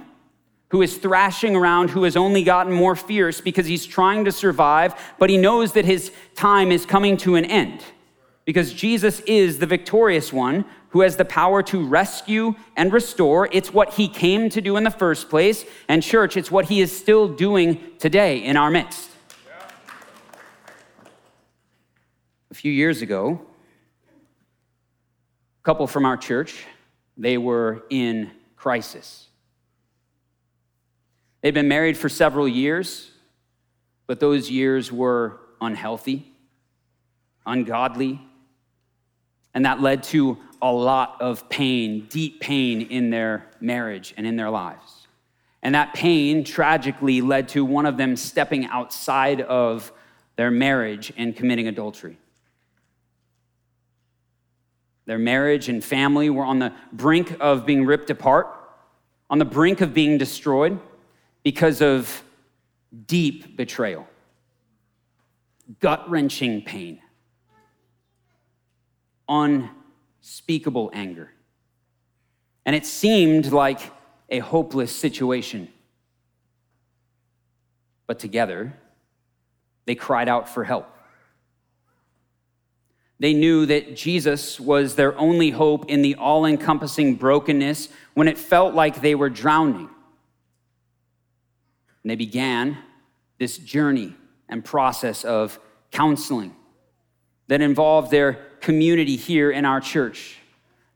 who 0.69 0.81
is 0.81 0.97
thrashing 0.97 1.55
around, 1.55 1.91
who 1.91 2.03
has 2.03 2.17
only 2.17 2.43
gotten 2.43 2.73
more 2.73 2.95
fierce 2.95 3.39
because 3.39 3.67
he's 3.67 3.85
trying 3.85 4.25
to 4.25 4.31
survive, 4.31 4.93
but 5.19 5.29
he 5.29 5.37
knows 5.37 5.73
that 5.73 5.85
his 5.85 6.11
time 6.35 6.71
is 6.71 6.85
coming 6.85 7.17
to 7.17 7.35
an 7.35 7.45
end. 7.45 7.83
Because 8.45 8.71
Jesus 8.73 9.21
is 9.21 9.57
the 9.57 9.65
victorious 9.65 10.31
one 10.31 10.65
who 10.89 11.01
has 11.01 11.17
the 11.17 11.25
power 11.25 11.63
to 11.63 11.85
rescue 11.85 12.53
and 12.77 12.93
restore. 12.93 13.49
It's 13.51 13.73
what 13.73 13.95
he 13.95 14.07
came 14.07 14.49
to 14.51 14.61
do 14.61 14.77
in 14.77 14.83
the 14.83 14.91
first 14.91 15.29
place. 15.29 15.65
And, 15.89 16.01
church, 16.03 16.37
it's 16.37 16.51
what 16.51 16.65
he 16.65 16.79
is 16.79 16.95
still 16.95 17.27
doing 17.27 17.81
today 17.97 18.43
in 18.43 18.55
our 18.55 18.69
midst. 18.69 19.09
A 22.51 22.53
few 22.53 22.71
years 22.71 23.01
ago, 23.01 23.41
a 25.59 25.63
couple 25.63 25.87
from 25.87 26.05
our 26.05 26.15
church 26.15 26.63
they 27.17 27.37
were 27.37 27.83
in 27.89 28.31
crisis. 28.55 29.27
They'd 31.41 31.53
been 31.53 31.67
married 31.67 31.97
for 31.97 32.09
several 32.09 32.47
years, 32.47 33.11
but 34.07 34.19
those 34.19 34.49
years 34.49 34.91
were 34.91 35.39
unhealthy, 35.59 36.31
ungodly, 37.45 38.21
and 39.55 39.65
that 39.65 39.81
led 39.81 40.03
to 40.03 40.37
a 40.61 40.71
lot 40.71 41.17
of 41.21 41.47
pain, 41.49 42.05
deep 42.09 42.41
pain 42.41 42.81
in 42.81 43.09
their 43.09 43.47
marriage 43.59 44.13
and 44.17 44.27
in 44.27 44.35
their 44.35 44.49
lives. 44.49 45.07
And 45.63 45.73
that 45.73 45.93
pain 45.93 46.43
tragically 46.43 47.21
led 47.21 47.49
to 47.49 47.65
one 47.65 47.85
of 47.85 47.97
them 47.97 48.17
stepping 48.17 48.65
outside 48.65 49.41
of 49.41 49.91
their 50.35 50.51
marriage 50.51 51.11
and 51.17 51.35
committing 51.35 51.67
adultery. 51.67 52.17
Their 55.05 55.17
marriage 55.17 55.69
and 55.69 55.83
family 55.83 56.29
were 56.29 56.43
on 56.43 56.59
the 56.59 56.73
brink 56.91 57.37
of 57.39 57.65
being 57.65 57.85
ripped 57.85 58.09
apart, 58.09 58.47
on 59.29 59.39
the 59.39 59.45
brink 59.45 59.81
of 59.81 59.93
being 59.93 60.17
destroyed 60.17 60.79
because 61.43 61.81
of 61.81 62.23
deep 63.07 63.55
betrayal, 63.55 64.07
gut 65.79 66.09
wrenching 66.09 66.61
pain, 66.63 66.99
unspeakable 69.27 70.91
anger. 70.93 71.31
And 72.65 72.75
it 72.75 72.85
seemed 72.85 73.51
like 73.51 73.79
a 74.29 74.39
hopeless 74.39 74.91
situation. 74.91 75.69
But 78.07 78.19
together, 78.19 78.73
they 79.85 79.95
cried 79.95 80.27
out 80.27 80.49
for 80.49 80.63
help. 80.63 80.89
They 83.19 83.33
knew 83.33 83.65
that 83.67 83.95
Jesus 83.95 84.59
was 84.59 84.95
their 84.95 85.17
only 85.17 85.51
hope 85.51 85.89
in 85.89 86.01
the 86.01 86.15
all 86.15 86.45
encompassing 86.45 87.15
brokenness 87.15 87.89
when 88.13 88.27
it 88.27 88.37
felt 88.37 88.73
like 88.73 89.01
they 89.01 89.15
were 89.15 89.29
drowning. 89.29 89.89
And 92.03 92.11
they 92.11 92.15
began 92.15 92.77
this 93.39 93.57
journey 93.57 94.15
and 94.49 94.63
process 94.63 95.23
of 95.23 95.59
counseling 95.91 96.53
that 97.47 97.61
involved 97.61 98.11
their 98.11 98.45
community 98.65 99.15
here 99.15 99.51
in 99.51 99.63
our 99.63 99.79
church, 99.79 100.37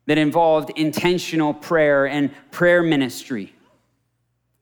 that 0.07 0.17
involved 0.17 0.71
intentional 0.75 1.53
prayer 1.53 2.07
and 2.07 2.31
prayer 2.49 2.81
ministry, 2.81 3.53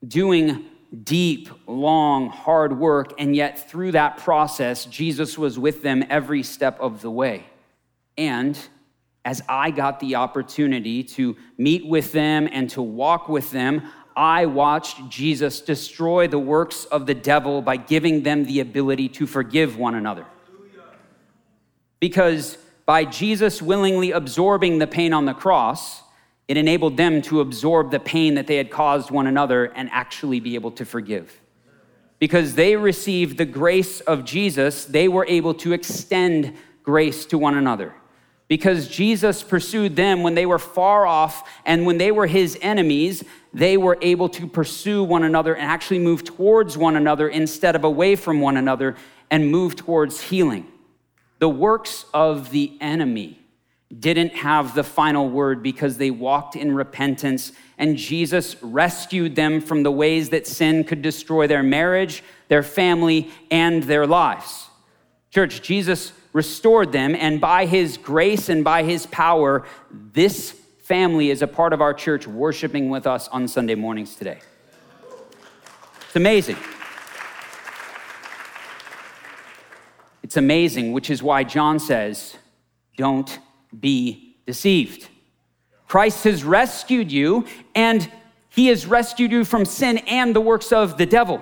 doing 0.06 0.66
deep, 1.04 1.50
long, 1.68 2.28
hard 2.30 2.78
work, 2.78 3.14
and 3.18 3.34
yet 3.34 3.70
through 3.70 3.94
that 3.94 4.18
process, 4.18 4.84
Jesus 4.86 5.38
was 5.38 5.58
with 5.58 5.82
them 5.82 6.04
every 6.10 6.44
step 6.44 6.78
of 6.82 7.02
the 7.02 7.10
way. 7.10 7.46
And 8.18 8.60
as 9.24 9.42
I 9.48 9.72
got 9.72 10.02
the 10.02 10.16
opportunity 10.16 11.02
to 11.16 11.38
meet 11.58 11.88
with 11.88 12.12
them 12.12 12.50
and 12.52 12.70
to 12.72 12.82
walk 12.82 13.30
with 13.30 13.52
them, 13.52 13.90
I 14.18 14.48
watched 14.48 15.08
Jesus 15.08 15.62
destroy 15.62 16.28
the 16.28 16.40
works 16.40 16.84
of 16.84 17.06
the 17.06 17.14
devil 17.14 17.62
by 17.62 17.78
giving 17.78 18.24
them 18.24 18.44
the 18.44 18.60
ability 18.60 19.08
to 19.10 19.26
forgive 19.26 19.78
one 19.78 19.96
another. 19.96 20.26
Because 22.02 22.58
by 22.88 23.04
Jesus 23.04 23.62
willingly 23.62 24.12
absorbing 24.12 24.80
the 24.80 24.88
pain 24.88 25.12
on 25.12 25.26
the 25.26 25.34
cross, 25.34 26.02
it 26.48 26.56
enabled 26.56 26.96
them 26.96 27.22
to 27.24 27.42
absorb 27.42 27.92
the 27.92 28.00
pain 28.00 28.36
that 28.36 28.48
they 28.48 28.56
had 28.56 28.72
caused 28.72 29.12
one 29.12 29.28
another 29.28 29.66
and 29.66 29.90
actually 29.92 30.40
be 30.40 30.56
able 30.56 30.72
to 30.72 30.86
forgive. 30.86 31.42
Because 32.18 32.56
they 32.56 32.78
received 32.78 33.38
the 33.38 33.46
grace 33.46 34.00
of 34.00 34.24
Jesus, 34.24 34.86
they 34.86 35.10
were 35.10 35.26
able 35.28 35.54
to 35.56 35.74
extend 35.74 36.56
grace 36.82 37.26
to 37.26 37.38
one 37.38 37.56
another. 37.56 37.94
Because 38.48 38.88
Jesus 38.88 39.44
pursued 39.44 39.98
them 39.98 40.24
when 40.24 40.34
they 40.34 40.46
were 40.46 40.58
far 40.58 41.06
off 41.06 41.48
and 41.66 41.86
when 41.86 41.98
they 41.98 42.12
were 42.12 42.26
his 42.26 42.58
enemies, 42.62 43.22
they 43.54 43.76
were 43.76 43.98
able 44.02 44.30
to 44.30 44.48
pursue 44.48 45.04
one 45.04 45.24
another 45.24 45.54
and 45.54 45.70
actually 45.70 46.00
move 46.00 46.24
towards 46.24 46.78
one 46.78 46.96
another 46.96 47.28
instead 47.28 47.76
of 47.76 47.84
away 47.84 48.16
from 48.16 48.40
one 48.40 48.56
another 48.56 48.96
and 49.30 49.52
move 49.52 49.76
towards 49.76 50.22
healing. 50.22 50.66
The 51.40 51.50
works 51.50 52.06
of 52.14 52.52
the 52.52 52.78
enemy 52.82 53.40
didn't 53.98 54.36
have 54.36 54.76
the 54.76 54.84
final 54.84 55.30
word 55.30 55.64
because 55.64 55.98
they 55.98 56.12
walked 56.12 56.56
in 56.56 56.76
repentance 56.76 57.54
and 57.78 57.96
Jesus 57.96 58.62
rescued 58.62 59.36
them 59.36 59.62
from 59.62 59.84
the 59.84 59.92
ways 59.92 60.30
that 60.30 60.48
sin 60.48 60.84
could 60.84 61.02
destroy 61.02 61.48
their 61.48 61.64
marriage, 61.64 62.24
their 62.48 62.64
family, 62.64 63.32
and 63.52 63.84
their 63.84 64.08
lives. 64.08 64.68
Church, 65.30 65.62
Jesus 65.62 66.12
restored 66.34 66.92
them, 66.92 67.16
and 67.16 67.40
by 67.40 67.66
his 67.66 67.98
grace 67.98 68.50
and 68.50 68.64
by 68.64 68.84
his 68.84 69.06
power, 69.08 69.66
this 69.92 70.52
family 70.84 71.30
is 71.30 71.42
a 71.42 71.48
part 71.48 71.74
of 71.74 71.82
our 71.82 71.94
church 71.94 72.28
worshiping 72.28 72.90
with 72.90 73.06
us 73.06 73.28
on 73.28 73.48
Sunday 73.48 73.76
mornings 73.76 74.16
today. 74.16 74.40
It's 76.08 76.16
amazing. 76.16 76.58
It's 80.28 80.36
amazing, 80.36 80.92
which 80.92 81.10
is 81.10 81.24
why 81.24 81.46
John 81.46 81.80
says, 81.80 82.36
Don't 82.98 83.40
be 83.80 84.36
deceived. 84.46 85.08
Christ 85.88 86.26
has 86.26 86.44
rescued 86.44 87.10
you, 87.14 87.46
and 87.74 88.12
he 88.50 88.68
has 88.68 88.86
rescued 88.86 89.32
you 89.32 89.46
from 89.46 89.64
sin 89.64 90.00
and 90.00 90.36
the 90.36 90.42
works 90.42 90.74
of 90.74 90.98
the 90.98 91.06
devil. 91.06 91.42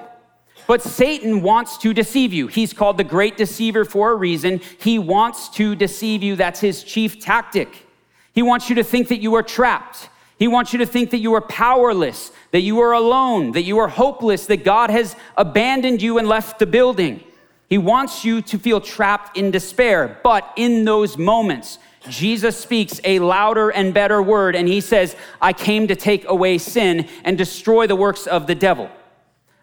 But 0.67 0.83
Satan 0.83 1.41
wants 1.41 1.79
to 1.79 1.95
deceive 1.95 2.31
you. 2.31 2.45
He's 2.45 2.73
called 2.73 2.97
the 2.97 3.03
great 3.03 3.37
deceiver 3.37 3.85
for 3.85 4.11
a 4.11 4.15
reason. 4.15 4.61
He 4.79 4.99
wants 4.99 5.49
to 5.55 5.75
deceive 5.75 6.21
you. 6.21 6.35
That's 6.35 6.59
his 6.59 6.83
chief 6.83 7.19
tactic. 7.19 7.87
He 8.33 8.43
wants 8.43 8.69
you 8.69 8.75
to 8.75 8.83
think 8.83 9.07
that 9.07 9.19
you 9.19 9.33
are 9.33 9.41
trapped. 9.41 10.09
He 10.37 10.47
wants 10.47 10.73
you 10.73 10.77
to 10.77 10.85
think 10.85 11.09
that 11.09 11.17
you 11.17 11.33
are 11.33 11.41
powerless, 11.41 12.31
that 12.51 12.61
you 12.61 12.81
are 12.81 12.93
alone, 12.93 13.53
that 13.53 13.63
you 13.63 13.79
are 13.79 13.87
hopeless, 13.87 14.45
that 14.45 14.63
God 14.63 14.91
has 14.91 15.15
abandoned 15.35 16.03
you 16.03 16.19
and 16.19 16.27
left 16.27 16.59
the 16.59 16.67
building. 16.67 17.23
He 17.67 17.77
wants 17.77 18.23
you 18.23 18.41
to 18.43 18.59
feel 18.59 18.79
trapped 18.79 19.37
in 19.37 19.51
despair. 19.51 20.19
But 20.23 20.51
in 20.55 20.85
those 20.85 21.17
moments, 21.17 21.79
Jesus 22.09 22.57
speaks 22.57 23.01
a 23.03 23.19
louder 23.19 23.71
and 23.71 23.93
better 23.93 24.21
word, 24.21 24.55
and 24.55 24.67
he 24.67 24.81
says, 24.81 25.15
I 25.41 25.53
came 25.53 25.87
to 25.87 25.95
take 25.95 26.27
away 26.27 26.59
sin 26.59 27.07
and 27.23 27.37
destroy 27.37 27.87
the 27.87 27.95
works 27.95 28.27
of 28.27 28.45
the 28.45 28.55
devil. 28.55 28.89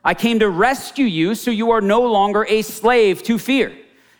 I 0.05 0.15
came 0.15 0.41
to 0.41 0.49
rescue 0.49 1.05
you 1.05 1.37
so 1.37 1.53
you 1.53 1.71
are 1.71 1.81
no 1.81 2.03
longer 2.03 2.45
a 2.49 2.62
slave 2.62 3.23
to 3.25 3.38
fear. 3.38 3.73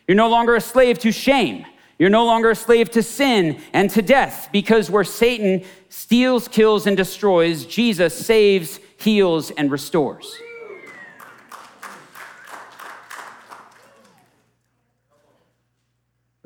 You're 0.07 0.16
no 0.16 0.29
longer 0.29 0.55
a 0.55 0.61
slave 0.61 1.01
to 1.01 1.11
shame. 1.11 1.66
You're 1.99 2.11
no 2.11 2.25
longer 2.25 2.51
a 2.51 2.57
slave 2.57 2.90
to 2.92 3.03
sin 3.03 3.61
and 3.73 3.90
to 3.90 4.03
death 4.03 4.49
because 4.53 4.90
where 4.90 5.05
Satan 5.05 5.64
steals, 5.88 6.49
kills, 6.49 6.87
and 6.87 6.97
destroys, 6.97 7.64
Jesus 7.64 8.14
saves, 8.14 8.81
heals, 8.97 9.51
and 9.53 9.71
restores. 9.71 10.37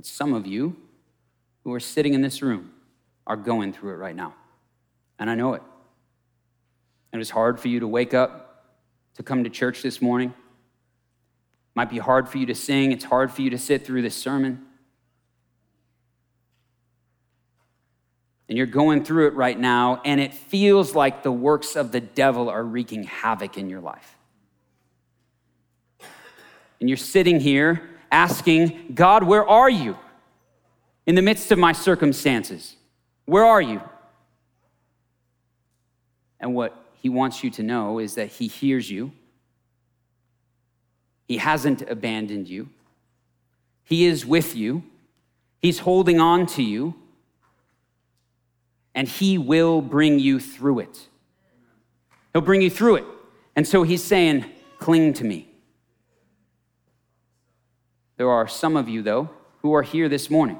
Some 0.06 0.34
of 0.34 0.46
you 0.46 0.76
who 1.64 1.72
are 1.72 1.80
sitting 1.80 2.14
in 2.14 2.22
this 2.22 2.40
room 2.40 2.70
are 3.26 3.36
going 3.36 3.72
through 3.72 3.92
it 3.92 3.96
right 3.96 4.14
now. 4.14 4.34
And 5.18 5.28
I 5.28 5.34
know 5.34 5.54
it. 5.54 5.62
And 7.12 7.20
it's 7.20 7.30
hard 7.30 7.58
for 7.58 7.68
you 7.68 7.80
to 7.80 7.88
wake 7.88 8.14
up 8.14 8.64
to 9.14 9.22
come 9.22 9.42
to 9.44 9.50
church 9.50 9.82
this 9.82 10.00
morning. 10.00 10.32
Might 11.74 11.90
be 11.90 11.98
hard 11.98 12.28
for 12.28 12.38
you 12.38 12.46
to 12.46 12.54
sing, 12.54 12.92
it's 12.92 13.04
hard 13.04 13.32
for 13.32 13.42
you 13.42 13.50
to 13.50 13.58
sit 13.58 13.84
through 13.84 14.02
this 14.02 14.14
sermon. 14.14 14.64
And 18.48 18.56
you're 18.56 18.66
going 18.66 19.02
through 19.02 19.26
it 19.26 19.34
right 19.34 19.58
now, 19.58 20.00
and 20.04 20.20
it 20.20 20.32
feels 20.32 20.94
like 20.94 21.24
the 21.24 21.32
works 21.32 21.74
of 21.74 21.90
the 21.90 22.00
devil 22.00 22.48
are 22.48 22.62
wreaking 22.62 23.02
havoc 23.04 23.58
in 23.58 23.68
your 23.68 23.80
life. 23.80 24.16
And 26.78 26.88
you're 26.88 26.96
sitting 26.96 27.40
here 27.40 27.95
asking, 28.10 28.92
God, 28.94 29.22
where 29.22 29.46
are 29.46 29.70
you? 29.70 29.96
In 31.06 31.14
the 31.14 31.22
midst 31.22 31.52
of 31.52 31.58
my 31.58 31.72
circumstances, 31.72 32.76
where 33.24 33.44
are 33.44 33.60
you? 33.60 33.80
And 36.40 36.54
what 36.54 36.76
he 36.94 37.08
wants 37.08 37.44
you 37.44 37.50
to 37.50 37.62
know 37.62 37.98
is 37.98 38.14
that 38.16 38.28
he 38.28 38.48
hears 38.48 38.90
you. 38.90 39.12
He 41.28 41.38
hasn't 41.38 41.82
abandoned 41.82 42.48
you. 42.48 42.68
He 43.84 44.06
is 44.06 44.26
with 44.26 44.56
you. 44.56 44.82
He's 45.60 45.80
holding 45.80 46.20
on 46.20 46.46
to 46.46 46.62
you. 46.62 46.94
And 48.94 49.06
he 49.06 49.38
will 49.38 49.82
bring 49.82 50.18
you 50.18 50.40
through 50.40 50.80
it. 50.80 51.06
He'll 52.32 52.42
bring 52.42 52.62
you 52.62 52.70
through 52.70 52.96
it. 52.96 53.04
And 53.54 53.66
so 53.66 53.82
he's 53.82 54.02
saying, 54.02 54.44
cling 54.78 55.12
to 55.14 55.24
me. 55.24 55.45
There 58.16 58.30
are 58.30 58.48
some 58.48 58.76
of 58.76 58.88
you, 58.88 59.02
though, 59.02 59.30
who 59.62 59.74
are 59.74 59.82
here 59.82 60.08
this 60.08 60.30
morning 60.30 60.58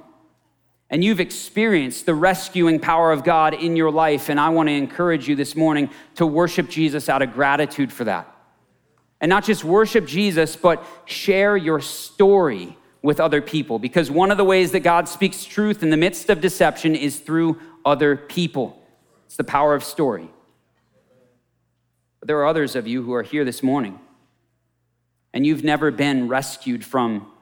and 0.88 1.02
you've 1.02 1.20
experienced 1.20 2.06
the 2.06 2.14
rescuing 2.14 2.78
power 2.78 3.10
of 3.10 3.24
God 3.24 3.54
in 3.54 3.76
your 3.76 3.90
life. 3.90 4.28
And 4.28 4.38
I 4.38 4.50
want 4.50 4.68
to 4.68 4.72
encourage 4.72 5.28
you 5.28 5.34
this 5.34 5.56
morning 5.56 5.90
to 6.14 6.26
worship 6.26 6.68
Jesus 6.68 7.08
out 7.08 7.22
of 7.22 7.32
gratitude 7.32 7.92
for 7.92 8.04
that. 8.04 8.32
And 9.20 9.28
not 9.28 9.44
just 9.44 9.64
worship 9.64 10.06
Jesus, 10.06 10.54
but 10.54 10.84
share 11.04 11.56
your 11.56 11.80
story 11.80 12.76
with 13.02 13.18
other 13.18 13.42
people. 13.42 13.78
Because 13.78 14.10
one 14.10 14.30
of 14.30 14.36
the 14.36 14.44
ways 14.44 14.72
that 14.72 14.80
God 14.80 15.08
speaks 15.08 15.44
truth 15.44 15.82
in 15.82 15.90
the 15.90 15.96
midst 15.96 16.30
of 16.30 16.40
deception 16.40 16.94
is 16.94 17.18
through 17.18 17.58
other 17.84 18.16
people. 18.16 18.80
It's 19.24 19.36
the 19.36 19.44
power 19.44 19.74
of 19.74 19.82
story. 19.82 20.30
But 22.20 22.28
there 22.28 22.38
are 22.38 22.46
others 22.46 22.76
of 22.76 22.86
you 22.86 23.02
who 23.02 23.12
are 23.14 23.22
here 23.22 23.44
this 23.44 23.62
morning, 23.62 23.98
and 25.32 25.44
you've 25.44 25.64
never 25.64 25.90
been 25.90 26.28
rescued 26.28 26.84
from 26.84 27.32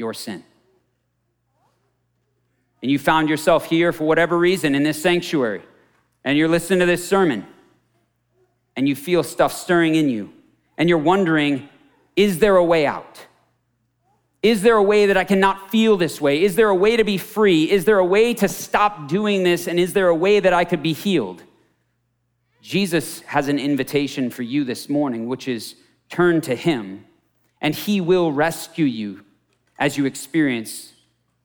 your 0.00 0.12
sin 0.12 0.42
and 2.82 2.90
you 2.90 2.98
found 2.98 3.28
yourself 3.28 3.66
here 3.66 3.92
for 3.92 4.04
whatever 4.04 4.38
reason 4.38 4.74
in 4.74 4.82
this 4.82 5.00
sanctuary, 5.00 5.62
and 6.24 6.38
you're 6.38 6.48
listening 6.48 6.80
to 6.80 6.86
this 6.86 7.06
sermon, 7.06 7.46
and 8.76 8.88
you 8.88 8.96
feel 8.96 9.22
stuff 9.22 9.52
stirring 9.52 9.94
in 9.94 10.08
you, 10.08 10.32
and 10.78 10.88
you're 10.88 10.98
wondering, 10.98 11.68
is 12.16 12.38
there 12.38 12.56
a 12.56 12.64
way 12.64 12.86
out? 12.86 13.26
Is 14.42 14.62
there 14.62 14.76
a 14.76 14.82
way 14.82 15.06
that 15.06 15.18
I 15.18 15.24
cannot 15.24 15.70
feel 15.70 15.98
this 15.98 16.20
way? 16.20 16.42
Is 16.42 16.56
there 16.56 16.70
a 16.70 16.74
way 16.74 16.96
to 16.96 17.04
be 17.04 17.18
free? 17.18 17.70
Is 17.70 17.84
there 17.84 17.98
a 17.98 18.04
way 18.04 18.32
to 18.34 18.48
stop 18.48 19.06
doing 19.06 19.42
this? 19.42 19.68
And 19.68 19.78
is 19.78 19.92
there 19.92 20.08
a 20.08 20.14
way 20.14 20.40
that 20.40 20.54
I 20.54 20.64
could 20.64 20.82
be 20.82 20.94
healed? 20.94 21.42
Jesus 22.62 23.20
has 23.22 23.48
an 23.48 23.58
invitation 23.58 24.30
for 24.30 24.42
you 24.42 24.64
this 24.64 24.88
morning, 24.88 25.28
which 25.28 25.46
is 25.46 25.74
turn 26.08 26.40
to 26.42 26.54
Him, 26.54 27.04
and 27.60 27.74
He 27.74 28.00
will 28.00 28.32
rescue 28.32 28.86
you 28.86 29.24
as 29.80 29.96
you 29.96 30.04
experience 30.04 30.92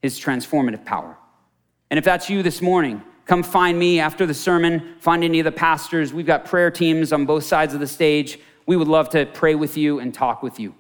His 0.02 0.20
transformative 0.20 0.86
power. 0.86 1.18
And 1.90 1.98
if 1.98 2.04
that's 2.04 2.30
you 2.30 2.44
this 2.44 2.62
morning, 2.62 3.02
come 3.26 3.42
find 3.42 3.80
me 3.80 4.00
after 4.00 4.26
the 4.26 4.34
sermon, 4.34 4.96
find 5.00 5.24
any 5.24 5.40
of 5.40 5.46
the 5.46 5.52
pastors. 5.52 6.14
We've 6.14 6.26
got 6.26 6.46
prayer 6.46 6.70
teams 6.70 7.14
on 7.14 7.26
both 7.26 7.46
sides 7.46 7.74
of 7.74 7.80
the 7.80 7.88
stage. 7.88 8.38
We 8.68 8.76
would 8.76 8.90
love 8.90 9.10
to 9.12 9.26
pray 9.26 9.56
with 9.56 9.78
you 9.78 10.00
and 10.00 10.14
talk 10.14 10.44
with 10.44 10.60
you. 10.60 10.76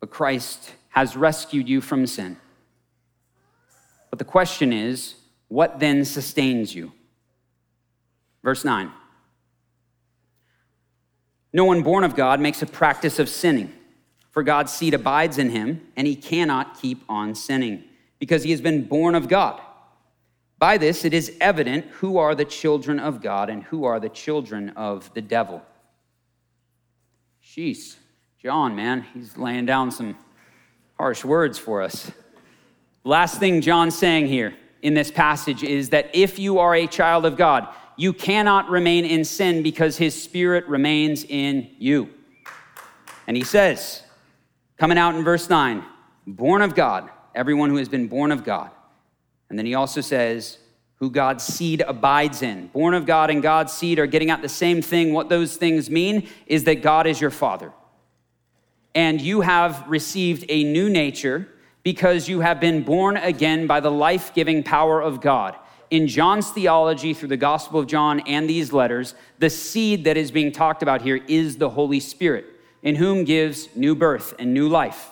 But 0.00 0.10
Christ 0.10 0.72
has 0.90 1.16
rescued 1.16 1.68
you 1.68 1.80
from 1.80 2.06
sin. 2.06 2.36
But 4.10 4.18
the 4.18 4.24
question 4.24 4.72
is, 4.72 5.14
what 5.48 5.78
then 5.78 6.04
sustains 6.04 6.74
you? 6.74 6.92
Verse 8.42 8.64
9 8.64 8.90
No 11.52 11.64
one 11.64 11.82
born 11.82 12.04
of 12.04 12.16
God 12.16 12.40
makes 12.40 12.60
a 12.60 12.66
practice 12.66 13.18
of 13.18 13.28
sinning 13.28 13.72
for 14.34 14.42
God's 14.42 14.72
seed 14.72 14.94
abides 14.94 15.38
in 15.38 15.50
him, 15.50 15.80
and 15.96 16.08
he 16.08 16.16
cannot 16.16 16.80
keep 16.80 17.04
on 17.08 17.36
sinning, 17.36 17.84
because 18.18 18.42
he 18.42 18.50
has 18.50 18.60
been 18.60 18.84
born 18.84 19.14
of 19.14 19.28
God. 19.28 19.60
By 20.58 20.76
this 20.76 21.04
it 21.04 21.14
is 21.14 21.36
evident 21.40 21.86
who 21.86 22.18
are 22.18 22.34
the 22.34 22.44
children 22.44 22.98
of 22.98 23.22
God 23.22 23.48
and 23.48 23.62
who 23.62 23.84
are 23.84 24.00
the 24.00 24.08
children 24.08 24.70
of 24.70 25.12
the 25.14 25.22
devil. 25.22 25.62
Sheesh, 27.44 27.94
John, 28.42 28.74
man, 28.74 29.02
he's 29.14 29.36
laying 29.36 29.66
down 29.66 29.92
some 29.92 30.16
harsh 30.96 31.24
words 31.24 31.56
for 31.56 31.82
us. 31.82 32.10
Last 33.04 33.38
thing 33.38 33.60
John's 33.60 33.96
saying 33.96 34.26
here 34.26 34.54
in 34.82 34.94
this 34.94 35.10
passage 35.10 35.62
is 35.62 35.90
that 35.90 36.10
if 36.12 36.38
you 36.38 36.58
are 36.58 36.74
a 36.74 36.86
child 36.86 37.24
of 37.24 37.36
God, 37.36 37.68
you 37.96 38.12
cannot 38.12 38.68
remain 38.68 39.04
in 39.04 39.24
sin 39.24 39.62
because 39.62 39.96
his 39.96 40.20
spirit 40.20 40.66
remains 40.66 41.24
in 41.24 41.70
you. 41.78 42.08
And 43.26 43.36
he 43.36 43.44
says, 43.44 44.02
Coming 44.76 44.98
out 44.98 45.14
in 45.14 45.24
verse 45.24 45.48
9, 45.48 45.84
born 46.26 46.62
of 46.62 46.74
God, 46.74 47.08
everyone 47.34 47.70
who 47.70 47.76
has 47.76 47.88
been 47.88 48.08
born 48.08 48.32
of 48.32 48.44
God. 48.44 48.70
And 49.48 49.58
then 49.58 49.66
he 49.66 49.74
also 49.74 50.00
says, 50.00 50.58
who 50.96 51.10
God's 51.10 51.44
seed 51.44 51.82
abides 51.86 52.42
in. 52.42 52.68
Born 52.68 52.94
of 52.94 53.06
God 53.06 53.30
and 53.30 53.42
God's 53.42 53.72
seed 53.72 53.98
are 53.98 54.06
getting 54.06 54.30
at 54.30 54.42
the 54.42 54.48
same 54.48 54.80
thing. 54.80 55.12
What 55.12 55.28
those 55.28 55.56
things 55.56 55.90
mean 55.90 56.28
is 56.46 56.64
that 56.64 56.82
God 56.82 57.06
is 57.06 57.20
your 57.20 57.30
father. 57.30 57.72
And 58.94 59.20
you 59.20 59.42
have 59.42 59.84
received 59.88 60.44
a 60.48 60.64
new 60.64 60.88
nature 60.88 61.48
because 61.82 62.28
you 62.28 62.40
have 62.40 62.60
been 62.60 62.82
born 62.82 63.16
again 63.16 63.66
by 63.66 63.80
the 63.80 63.90
life 63.90 64.32
giving 64.34 64.62
power 64.62 65.00
of 65.00 65.20
God. 65.20 65.56
In 65.90 66.08
John's 66.08 66.50
theology, 66.50 67.12
through 67.12 67.28
the 67.28 67.36
Gospel 67.36 67.80
of 67.80 67.86
John 67.86 68.20
and 68.20 68.48
these 68.48 68.72
letters, 68.72 69.14
the 69.38 69.50
seed 69.50 70.04
that 70.04 70.16
is 70.16 70.30
being 70.30 70.52
talked 70.52 70.82
about 70.82 71.02
here 71.02 71.20
is 71.28 71.58
the 71.58 71.70
Holy 71.70 72.00
Spirit 72.00 72.46
in 72.84 72.94
whom 72.94 73.24
gives 73.24 73.74
new 73.74 73.96
birth 73.96 74.34
and 74.38 74.54
new 74.54 74.68
life. 74.68 75.08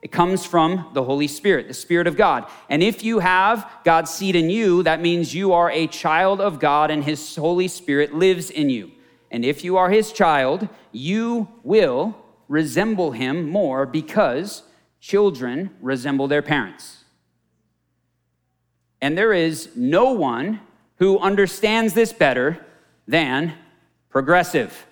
It 0.00 0.12
comes 0.12 0.46
from 0.46 0.88
the 0.94 1.04
Holy 1.04 1.26
Spirit, 1.26 1.68
the 1.68 1.74
Spirit 1.74 2.06
of 2.06 2.16
God. 2.16 2.46
And 2.70 2.82
if 2.82 3.04
you 3.04 3.18
have 3.18 3.70
God's 3.84 4.10
seed 4.10 4.34
in 4.34 4.48
you, 4.48 4.82
that 4.84 5.02
means 5.02 5.34
you 5.34 5.52
are 5.52 5.70
a 5.70 5.88
child 5.88 6.40
of 6.40 6.58
God 6.58 6.90
and 6.90 7.04
His 7.04 7.36
Holy 7.36 7.68
Spirit 7.68 8.14
lives 8.14 8.48
in 8.48 8.70
you. 8.70 8.92
And 9.30 9.44
if 9.44 9.62
you 9.62 9.76
are 9.76 9.90
His 9.90 10.12
child, 10.12 10.68
you 10.90 11.48
will 11.62 12.16
resemble 12.48 13.12
Him 13.12 13.50
more 13.50 13.84
because 13.84 14.62
children 15.00 15.70
resemble 15.82 16.28
their 16.28 16.42
parents. 16.42 17.04
And 19.02 19.18
there 19.18 19.32
is 19.32 19.70
no 19.76 20.12
one 20.12 20.60
who 20.96 21.18
understands 21.18 21.92
this 21.94 22.12
better 22.12 22.64
than 23.06 23.54
progressive. 24.08 24.86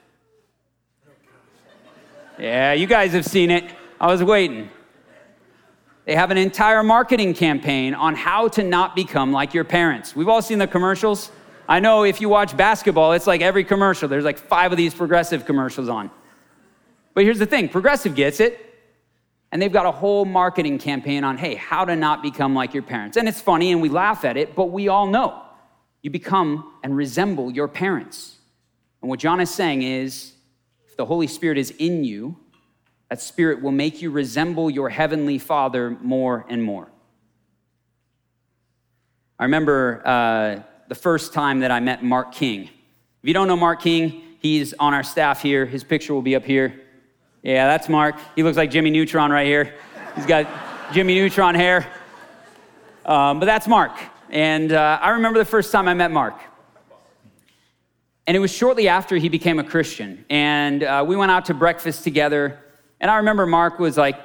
Yeah, 2.38 2.72
you 2.72 2.86
guys 2.86 3.12
have 3.12 3.24
seen 3.24 3.50
it. 3.50 3.64
I 4.00 4.06
was 4.06 4.22
waiting. 4.22 4.70
They 6.04 6.14
have 6.14 6.30
an 6.30 6.38
entire 6.38 6.84
marketing 6.84 7.34
campaign 7.34 7.94
on 7.94 8.14
how 8.14 8.46
to 8.48 8.62
not 8.62 8.94
become 8.94 9.32
like 9.32 9.54
your 9.54 9.64
parents. 9.64 10.14
We've 10.14 10.28
all 10.28 10.40
seen 10.40 10.58
the 10.58 10.68
commercials. 10.68 11.32
I 11.68 11.80
know 11.80 12.04
if 12.04 12.20
you 12.20 12.28
watch 12.28 12.56
basketball, 12.56 13.12
it's 13.12 13.26
like 13.26 13.40
every 13.40 13.64
commercial. 13.64 14.08
There's 14.08 14.24
like 14.24 14.38
five 14.38 14.70
of 14.70 14.78
these 14.78 14.94
progressive 14.94 15.44
commercials 15.46 15.88
on. 15.88 16.12
But 17.12 17.24
here's 17.24 17.40
the 17.40 17.46
thing 17.46 17.68
progressive 17.68 18.14
gets 18.14 18.38
it. 18.38 18.64
And 19.50 19.60
they've 19.60 19.72
got 19.72 19.86
a 19.86 19.90
whole 19.90 20.24
marketing 20.24 20.78
campaign 20.78 21.24
on, 21.24 21.38
hey, 21.38 21.56
how 21.56 21.84
to 21.84 21.96
not 21.96 22.22
become 22.22 22.54
like 22.54 22.72
your 22.72 22.82
parents. 22.84 23.16
And 23.16 23.26
it's 23.26 23.40
funny 23.40 23.72
and 23.72 23.82
we 23.82 23.88
laugh 23.88 24.24
at 24.24 24.36
it, 24.36 24.54
but 24.54 24.66
we 24.66 24.88
all 24.88 25.06
know 25.06 25.42
you 26.02 26.10
become 26.10 26.72
and 26.84 26.96
resemble 26.96 27.50
your 27.50 27.66
parents. 27.66 28.36
And 29.02 29.08
what 29.08 29.18
John 29.18 29.40
is 29.40 29.50
saying 29.50 29.82
is 29.82 30.34
the 30.98 31.06
Holy 31.06 31.28
Spirit 31.28 31.58
is 31.58 31.70
in 31.78 32.04
you, 32.04 32.36
that 33.08 33.22
Spirit 33.22 33.62
will 33.62 33.72
make 33.72 34.02
you 34.02 34.10
resemble 34.10 34.68
your 34.68 34.90
heavenly 34.90 35.38
Father 35.38 35.90
more 36.02 36.44
and 36.50 36.62
more. 36.62 36.88
I 39.38 39.44
remember 39.44 40.02
uh, 40.04 40.60
the 40.88 40.96
first 40.96 41.32
time 41.32 41.60
that 41.60 41.70
I 41.70 41.78
met 41.78 42.02
Mark 42.02 42.32
King. 42.32 42.64
If 42.64 42.70
you 43.22 43.32
don't 43.32 43.46
know 43.46 43.56
Mark 43.56 43.80
King, 43.80 44.22
he's 44.40 44.74
on 44.74 44.92
our 44.92 45.04
staff 45.04 45.40
here. 45.40 45.64
His 45.64 45.84
picture 45.84 46.12
will 46.12 46.22
be 46.22 46.34
up 46.34 46.44
here. 46.44 46.80
Yeah, 47.44 47.68
that's 47.68 47.88
Mark. 47.88 48.16
He 48.34 48.42
looks 48.42 48.56
like 48.56 48.72
Jimmy 48.72 48.90
Neutron 48.90 49.30
right 49.30 49.46
here. 49.46 49.76
He's 50.16 50.26
got 50.26 50.48
Jimmy 50.92 51.14
Neutron 51.14 51.54
hair. 51.54 51.86
Um, 53.06 53.38
but 53.38 53.46
that's 53.46 53.68
Mark. 53.68 53.92
And 54.30 54.72
uh, 54.72 54.98
I 55.00 55.10
remember 55.10 55.38
the 55.38 55.44
first 55.44 55.70
time 55.70 55.86
I 55.86 55.94
met 55.94 56.10
Mark. 56.10 56.34
And 58.28 58.36
it 58.36 58.40
was 58.40 58.52
shortly 58.52 58.88
after 58.88 59.16
he 59.16 59.30
became 59.30 59.58
a 59.58 59.64
Christian. 59.64 60.26
And 60.28 60.82
uh, 60.82 61.02
we 61.08 61.16
went 61.16 61.32
out 61.32 61.46
to 61.46 61.54
breakfast 61.54 62.04
together. 62.04 62.58
And 63.00 63.10
I 63.10 63.16
remember 63.16 63.46
Mark 63.46 63.78
was 63.78 63.96
like, 63.96 64.20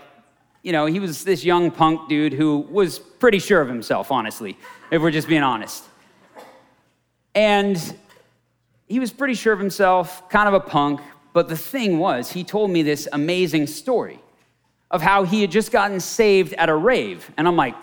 you 0.61 0.73
know, 0.73 0.87
he 0.87 0.99
was 0.99 1.23
this 1.23 1.45
young 1.45 1.71
punk 1.71 2.09
dude 2.09 2.33
who 2.33 2.67
was 2.69 2.99
pretty 2.99 3.39
sure 3.39 3.61
of 3.61 3.69
himself, 3.69 4.11
honestly, 4.11 4.57
if 4.91 5.01
we're 5.01 5.09
just 5.09 5.29
being 5.29 5.41
honest. 5.41 5.85
And 7.33 7.81
he 8.87 8.99
was 8.99 9.13
pretty 9.13 9.35
sure 9.35 9.53
of 9.53 9.59
himself, 9.59 10.27
kind 10.27 10.49
of 10.49 10.53
a 10.53 10.59
punk, 10.59 10.99
but 11.31 11.47
the 11.47 11.55
thing 11.55 11.97
was, 11.97 12.29
he 12.29 12.43
told 12.43 12.71
me 12.71 12.83
this 12.83 13.07
amazing 13.13 13.67
story 13.67 14.19
of 14.91 15.01
how 15.01 15.23
he 15.23 15.39
had 15.39 15.49
just 15.49 15.71
gotten 15.71 16.01
saved 16.01 16.53
at 16.55 16.67
a 16.67 16.75
rave. 16.75 17.31
And 17.37 17.47
I'm 17.47 17.55
like, 17.55 17.75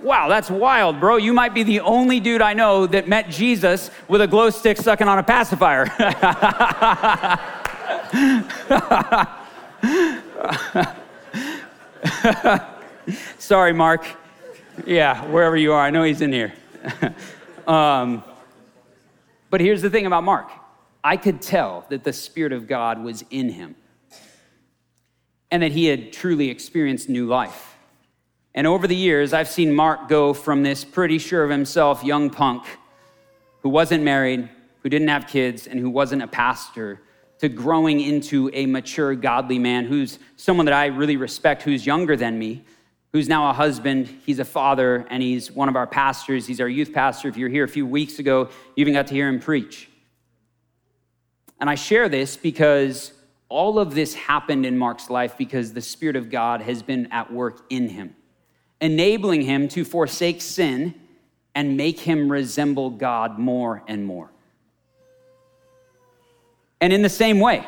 wow, 0.00 0.28
that's 0.28 0.50
wild, 0.50 1.00
bro. 1.00 1.16
You 1.16 1.32
might 1.32 1.54
be 1.54 1.62
the 1.62 1.80
only 1.80 2.20
dude 2.20 2.42
I 2.42 2.54
know 2.54 2.86
that 2.86 3.08
met 3.08 3.30
Jesus 3.30 3.90
with 4.08 4.20
a 4.20 4.26
glow 4.26 4.50
stick 4.50 4.76
sucking 4.76 5.08
on 5.08 5.18
a 5.18 5.22
pacifier. 5.22 5.86
Sorry, 13.38 13.72
Mark. 13.72 14.06
Yeah, 14.86 15.24
wherever 15.26 15.56
you 15.56 15.72
are, 15.72 15.80
I 15.80 15.90
know 15.90 16.02
he's 16.02 16.20
in 16.20 16.32
here. 16.32 16.52
um, 17.66 18.22
but 19.50 19.60
here's 19.60 19.82
the 19.82 19.90
thing 19.90 20.06
about 20.06 20.24
Mark 20.24 20.50
I 21.02 21.16
could 21.16 21.40
tell 21.40 21.86
that 21.88 22.04
the 22.04 22.12
Spirit 22.12 22.52
of 22.52 22.66
God 22.66 23.02
was 23.02 23.24
in 23.30 23.50
him 23.50 23.76
and 25.50 25.62
that 25.62 25.72
he 25.72 25.86
had 25.86 26.12
truly 26.12 26.50
experienced 26.50 27.08
new 27.08 27.26
life. 27.26 27.75
And 28.56 28.66
over 28.66 28.88
the 28.88 28.96
years, 28.96 29.32
I've 29.32 29.48
seen 29.48 29.72
Mark 29.72 30.08
go 30.08 30.32
from 30.32 30.62
this 30.62 30.84
pretty 30.84 31.18
sure 31.18 31.44
of 31.44 31.50
himself 31.50 32.02
young 32.02 32.30
punk 32.30 32.64
who 33.60 33.68
wasn't 33.68 34.02
married, 34.02 34.48
who 34.82 34.88
didn't 34.88 35.08
have 35.08 35.26
kids, 35.26 35.66
and 35.66 35.78
who 35.78 35.90
wasn't 35.90 36.22
a 36.22 36.26
pastor 36.26 37.02
to 37.38 37.48
growing 37.48 38.00
into 38.00 38.50
a 38.54 38.64
mature, 38.64 39.14
godly 39.14 39.58
man 39.58 39.84
who's 39.84 40.18
someone 40.36 40.64
that 40.66 40.74
I 40.74 40.86
really 40.86 41.16
respect, 41.16 41.62
who's 41.62 41.84
younger 41.84 42.16
than 42.16 42.38
me, 42.38 42.64
who's 43.12 43.28
now 43.28 43.50
a 43.50 43.52
husband. 43.52 44.08
He's 44.24 44.38
a 44.38 44.44
father, 44.44 45.06
and 45.10 45.22
he's 45.22 45.52
one 45.52 45.68
of 45.68 45.76
our 45.76 45.86
pastors. 45.86 46.46
He's 46.46 46.60
our 46.60 46.68
youth 46.68 46.92
pastor. 46.94 47.28
If 47.28 47.36
you 47.36 47.44
were 47.44 47.50
here 47.50 47.64
a 47.64 47.68
few 47.68 47.86
weeks 47.86 48.18
ago, 48.18 48.48
you 48.74 48.80
even 48.82 48.94
got 48.94 49.06
to 49.08 49.14
hear 49.14 49.28
him 49.28 49.38
preach. 49.38 49.90
And 51.60 51.68
I 51.68 51.74
share 51.74 52.08
this 52.08 52.36
because 52.36 53.12
all 53.48 53.78
of 53.78 53.94
this 53.94 54.14
happened 54.14 54.64
in 54.64 54.76
Mark's 54.76 55.10
life 55.10 55.36
because 55.36 55.72
the 55.72 55.80
Spirit 55.80 56.16
of 56.16 56.30
God 56.30 56.62
has 56.62 56.82
been 56.82 57.12
at 57.12 57.32
work 57.32 57.64
in 57.70 57.88
him, 57.88 58.14
enabling 58.80 59.42
him 59.42 59.68
to 59.68 59.84
forsake 59.84 60.40
sin 60.40 60.94
and 61.54 61.76
make 61.76 62.00
him 62.00 62.30
resemble 62.30 62.90
God 62.90 63.38
more 63.38 63.82
and 63.88 64.04
more. 64.04 64.30
And 66.80 66.92
in 66.92 67.02
the 67.02 67.08
same 67.08 67.40
way, 67.40 67.66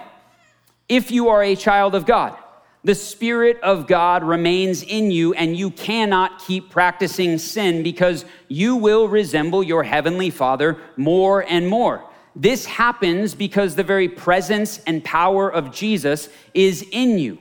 if 0.89 1.11
you 1.11 1.29
are 1.29 1.43
a 1.43 1.57
child 1.57 1.95
of 1.95 2.05
God, 2.05 2.37
the 2.85 2.95
Spirit 2.95 3.59
of 3.63 3.87
God 3.87 4.23
remains 4.23 4.83
in 4.83 5.11
you, 5.11 5.35
and 5.35 5.57
you 5.57 5.71
cannot 5.71 6.39
keep 6.39 6.71
practicing 6.71 7.39
sin 7.39 7.83
because 7.83 8.25
you 8.47 8.77
will 8.77 9.09
resemble 9.09 9.63
your 9.63 9.83
Heavenly 9.83 10.31
Father 10.31 10.79
more 10.97 11.45
and 11.49 11.69
more. 11.69 12.05
This 12.37 12.67
happens 12.67 13.35
because 13.35 13.75
the 13.75 13.83
very 13.83 14.09
presence 14.09 14.79
and 14.87 15.03
power 15.03 15.51
of 15.51 15.73
Jesus 15.73 16.29
is 16.55 16.87
in 16.93 17.19
you. 17.19 17.39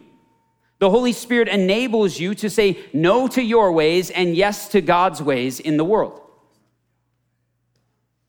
The 0.80 0.90
Holy 0.90 1.12
Spirit 1.12 1.48
enables 1.48 2.20
you 2.20 2.36
to 2.36 2.50
say 2.50 2.80
no 2.94 3.28
to 3.30 3.42
your 3.42 3.72
ways 3.72 4.10
and 4.12 4.36
yes 4.36 4.70
to 4.70 4.82
God's 4.82 5.22
ways 5.22 5.60
in 5.60 5.78
the 5.78 5.86
world. 5.86 6.22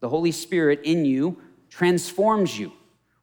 The 0.00 0.08
Holy 0.08 0.32
Spirit 0.32 0.80
in 0.84 1.04
you 1.04 1.38
transforms 1.68 2.58
you, 2.58 2.72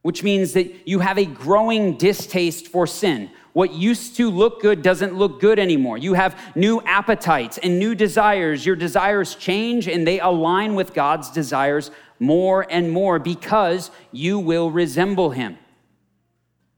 which 0.04 0.22
means 0.22 0.54
that 0.54 0.88
you 0.88 1.00
have 1.00 1.18
a 1.18 1.26
growing 1.26 1.98
distaste 1.98 2.68
for 2.68 2.86
sin. 2.86 3.32
What 3.54 3.74
used 3.74 4.18
to 4.18 4.30
look 4.30 4.62
good 4.62 4.82
doesn't 4.82 5.16
look 5.16 5.40
good 5.40 5.58
anymore. 5.58 5.98
You 5.98 6.14
have 6.14 6.38
new 6.56 6.82
appetites 6.82 7.58
and 7.58 7.80
new 7.80 7.96
desires. 7.96 8.66
Your 8.66 8.76
desires 8.76 9.34
change 9.36 9.88
and 9.88 10.06
they 10.06 10.20
align 10.20 10.76
with 10.76 10.94
God's 10.94 11.32
desires 11.32 11.90
more 12.20 12.68
and 12.70 12.92
more 12.92 13.18
because 13.18 13.92
you 14.12 14.38
will 14.40 14.70
resemble 14.70 15.32
him. 15.32 15.58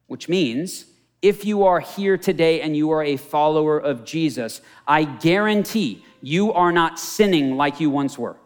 Which 0.06 0.30
means, 0.30 0.86
if 1.28 1.44
you 1.44 1.66
are 1.66 1.82
here 1.82 2.18
today 2.18 2.62
and 2.62 2.76
you 2.78 2.90
are 2.92 3.04
a 3.04 3.18
follower 3.18 3.78
of 3.78 4.06
Jesus, 4.06 4.62
I 4.88 5.04
guarantee 5.04 6.06
you 6.22 6.54
are 6.54 6.72
not 6.72 6.98
sinning 6.98 7.58
like 7.58 7.82
you 7.82 7.90
once 7.90 8.18
were. 8.18 8.38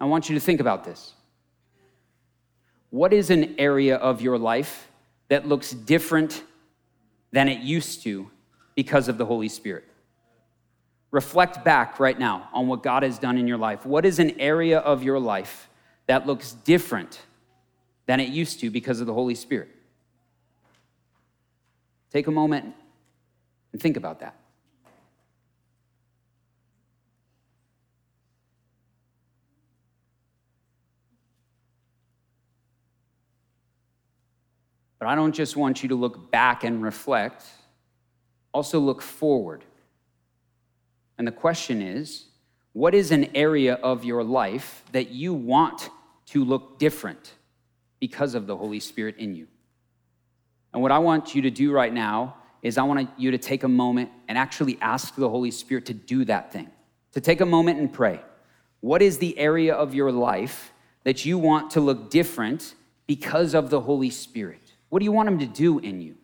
I 0.00 0.06
want 0.06 0.30
you 0.30 0.34
to 0.34 0.40
think 0.40 0.60
about 0.60 0.84
this. 0.84 1.12
What 2.88 3.12
is 3.12 3.28
an 3.28 3.54
area 3.58 3.96
of 3.96 4.22
your 4.22 4.38
life 4.38 4.88
that 5.28 5.46
looks 5.46 5.72
different 5.72 6.42
than 7.30 7.46
it 7.46 7.60
used 7.60 8.02
to 8.04 8.30
because 8.74 9.08
of 9.08 9.18
the 9.18 9.26
Holy 9.26 9.50
Spirit? 9.50 9.84
Reflect 11.10 11.64
back 11.66 12.00
right 12.00 12.18
now 12.18 12.48
on 12.54 12.66
what 12.66 12.82
God 12.82 13.02
has 13.02 13.18
done 13.18 13.36
in 13.36 13.46
your 13.46 13.58
life. 13.58 13.84
What 13.84 14.06
is 14.06 14.20
an 14.20 14.40
area 14.40 14.78
of 14.78 15.02
your 15.02 15.20
life 15.20 15.68
that 16.06 16.26
looks 16.26 16.52
different 16.52 17.20
than 18.06 18.20
it 18.20 18.28
used 18.28 18.60
to 18.60 18.70
because 18.70 19.00
of 19.00 19.06
the 19.06 19.14
Holy 19.14 19.34
Spirit? 19.34 19.68
Take 22.10 22.26
a 22.28 22.30
moment 22.30 22.74
and 23.72 23.82
think 23.82 23.96
about 23.96 24.20
that. 24.20 24.36
But 34.98 35.08
I 35.08 35.14
don't 35.14 35.34
just 35.34 35.56
want 35.56 35.82
you 35.82 35.90
to 35.90 35.94
look 35.94 36.30
back 36.30 36.64
and 36.64 36.82
reflect, 36.82 37.44
also 38.52 38.80
look 38.80 39.02
forward. 39.02 39.62
And 41.18 41.26
the 41.26 41.32
question 41.32 41.82
is 41.82 42.24
what 42.72 42.94
is 42.94 43.10
an 43.10 43.34
area 43.34 43.74
of 43.74 44.04
your 44.04 44.24
life 44.24 44.82
that 44.92 45.10
you 45.10 45.32
want 45.32 45.90
to 46.26 46.44
look 46.44 46.78
different 46.78 47.34
because 48.00 48.34
of 48.34 48.46
the 48.46 48.56
Holy 48.56 48.80
Spirit 48.80 49.16
in 49.18 49.34
you? 49.34 49.46
And 50.72 50.82
what 50.82 50.92
I 50.92 50.98
want 50.98 51.34
you 51.34 51.42
to 51.42 51.50
do 51.50 51.72
right 51.72 51.92
now 51.92 52.36
is 52.62 52.78
I 52.78 52.82
want 52.82 53.10
you 53.16 53.30
to 53.30 53.38
take 53.38 53.62
a 53.62 53.68
moment 53.68 54.10
and 54.28 54.36
actually 54.36 54.78
ask 54.80 55.14
the 55.14 55.28
Holy 55.28 55.50
Spirit 55.50 55.86
to 55.86 55.94
do 55.94 56.24
that 56.24 56.52
thing, 56.52 56.70
to 57.12 57.20
take 57.20 57.40
a 57.40 57.46
moment 57.46 57.78
and 57.78 57.92
pray. 57.92 58.20
What 58.80 59.02
is 59.02 59.18
the 59.18 59.38
area 59.38 59.74
of 59.74 59.94
your 59.94 60.12
life 60.12 60.72
that 61.04 61.24
you 61.24 61.38
want 61.38 61.70
to 61.72 61.80
look 61.80 62.10
different 62.10 62.74
because 63.06 63.54
of 63.54 63.70
the 63.70 63.80
Holy 63.80 64.10
Spirit? 64.10 64.72
What 64.88 64.98
do 64.98 65.04
you 65.04 65.12
want 65.12 65.28
Him 65.28 65.38
to 65.38 65.46
do 65.46 65.78
in 65.78 66.00
you? 66.00 66.16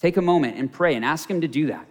Take 0.00 0.16
a 0.16 0.22
moment 0.22 0.56
and 0.56 0.70
pray 0.70 0.94
and 0.94 1.04
ask 1.04 1.30
Him 1.30 1.40
to 1.40 1.48
do 1.48 1.66
that. 1.68 1.86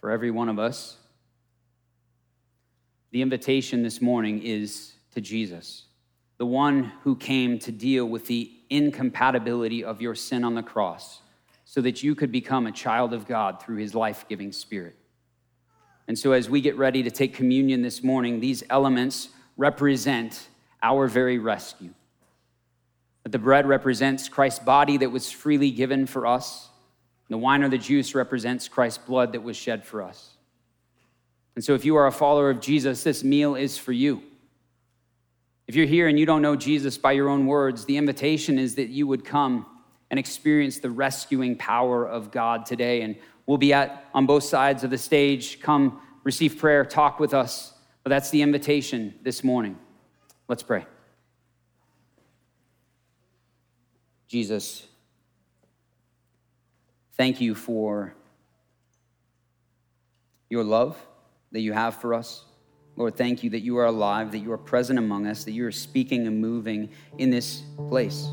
For 0.00 0.10
every 0.10 0.30
one 0.30 0.48
of 0.48 0.58
us. 0.58 0.96
The 3.10 3.22
invitation 3.22 3.82
this 3.82 4.00
morning 4.00 4.42
is 4.42 4.94
to 5.14 5.20
Jesus, 5.20 5.84
the 6.36 6.46
one 6.46 6.92
who 7.02 7.16
came 7.16 7.58
to 7.60 7.72
deal 7.72 8.06
with 8.06 8.26
the 8.26 8.52
incompatibility 8.70 9.82
of 9.82 10.00
your 10.00 10.14
sin 10.14 10.44
on 10.44 10.54
the 10.54 10.62
cross 10.62 11.22
so 11.64 11.80
that 11.80 12.02
you 12.02 12.14
could 12.14 12.32
become 12.32 12.66
a 12.66 12.72
child 12.72 13.12
of 13.12 13.26
God 13.26 13.62
through 13.62 13.76
his 13.76 13.94
life 13.94 14.26
giving 14.28 14.52
spirit. 14.52 14.96
And 16.06 16.18
so, 16.18 16.32
as 16.32 16.48
we 16.48 16.62
get 16.62 16.78
ready 16.78 17.02
to 17.02 17.10
take 17.10 17.34
communion 17.34 17.82
this 17.82 18.02
morning, 18.02 18.40
these 18.40 18.62
elements 18.70 19.28
represent 19.58 20.48
our 20.82 21.06
very 21.06 21.38
rescue. 21.38 21.92
That 23.24 23.32
the 23.32 23.38
bread 23.38 23.66
represents 23.66 24.28
Christ's 24.28 24.60
body 24.60 24.96
that 24.98 25.10
was 25.10 25.30
freely 25.30 25.70
given 25.70 26.06
for 26.06 26.26
us, 26.26 26.70
the 27.28 27.38
wine 27.38 27.62
or 27.62 27.68
the 27.68 27.78
juice 27.78 28.14
represents 28.14 28.68
Christ's 28.68 28.98
blood 28.98 29.32
that 29.32 29.42
was 29.42 29.56
shed 29.56 29.84
for 29.84 30.02
us. 30.02 30.36
And 31.54 31.64
so, 31.64 31.74
if 31.74 31.84
you 31.84 31.96
are 31.96 32.06
a 32.06 32.12
follower 32.12 32.50
of 32.50 32.60
Jesus, 32.60 33.02
this 33.02 33.24
meal 33.24 33.54
is 33.54 33.76
for 33.76 33.92
you. 33.92 34.22
If 35.66 35.76
you're 35.76 35.86
here 35.86 36.08
and 36.08 36.18
you 36.18 36.24
don't 36.24 36.40
know 36.40 36.56
Jesus 36.56 36.96
by 36.96 37.12
your 37.12 37.28
own 37.28 37.46
words, 37.46 37.84
the 37.84 37.96
invitation 37.96 38.58
is 38.58 38.76
that 38.76 38.88
you 38.88 39.06
would 39.06 39.24
come 39.24 39.66
and 40.10 40.18
experience 40.18 40.78
the 40.78 40.90
rescuing 40.90 41.56
power 41.56 42.06
of 42.06 42.30
God 42.30 42.64
today. 42.64 43.02
And 43.02 43.16
we'll 43.44 43.58
be 43.58 43.74
at 43.74 44.06
on 44.14 44.24
both 44.24 44.44
sides 44.44 44.82
of 44.82 44.90
the 44.90 44.96
stage. 44.96 45.60
Come 45.60 46.00
receive 46.24 46.56
prayer, 46.58 46.84
talk 46.84 47.20
with 47.20 47.34
us. 47.34 47.74
But 48.02 48.10
that's 48.10 48.30
the 48.30 48.40
invitation 48.40 49.14
this 49.22 49.44
morning. 49.44 49.76
Let's 50.48 50.62
pray. 50.62 50.86
Jesus, 54.28 54.86
thank 57.18 57.40
you 57.40 57.54
for 57.54 58.14
your 60.48 60.64
love 60.64 60.96
that 61.52 61.60
you 61.60 61.72
have 61.72 61.96
for 61.96 62.14
us. 62.14 62.44
Lord, 62.96 63.16
thank 63.16 63.44
you 63.44 63.50
that 63.50 63.60
you 63.60 63.76
are 63.78 63.84
alive, 63.84 64.32
that 64.32 64.38
you 64.38 64.50
are 64.52 64.58
present 64.58 64.98
among 64.98 65.26
us, 65.26 65.44
that 65.44 65.52
you 65.52 65.66
are 65.66 65.72
speaking 65.72 66.26
and 66.26 66.40
moving 66.40 66.88
in 67.18 67.30
this 67.30 67.62
place. 67.88 68.28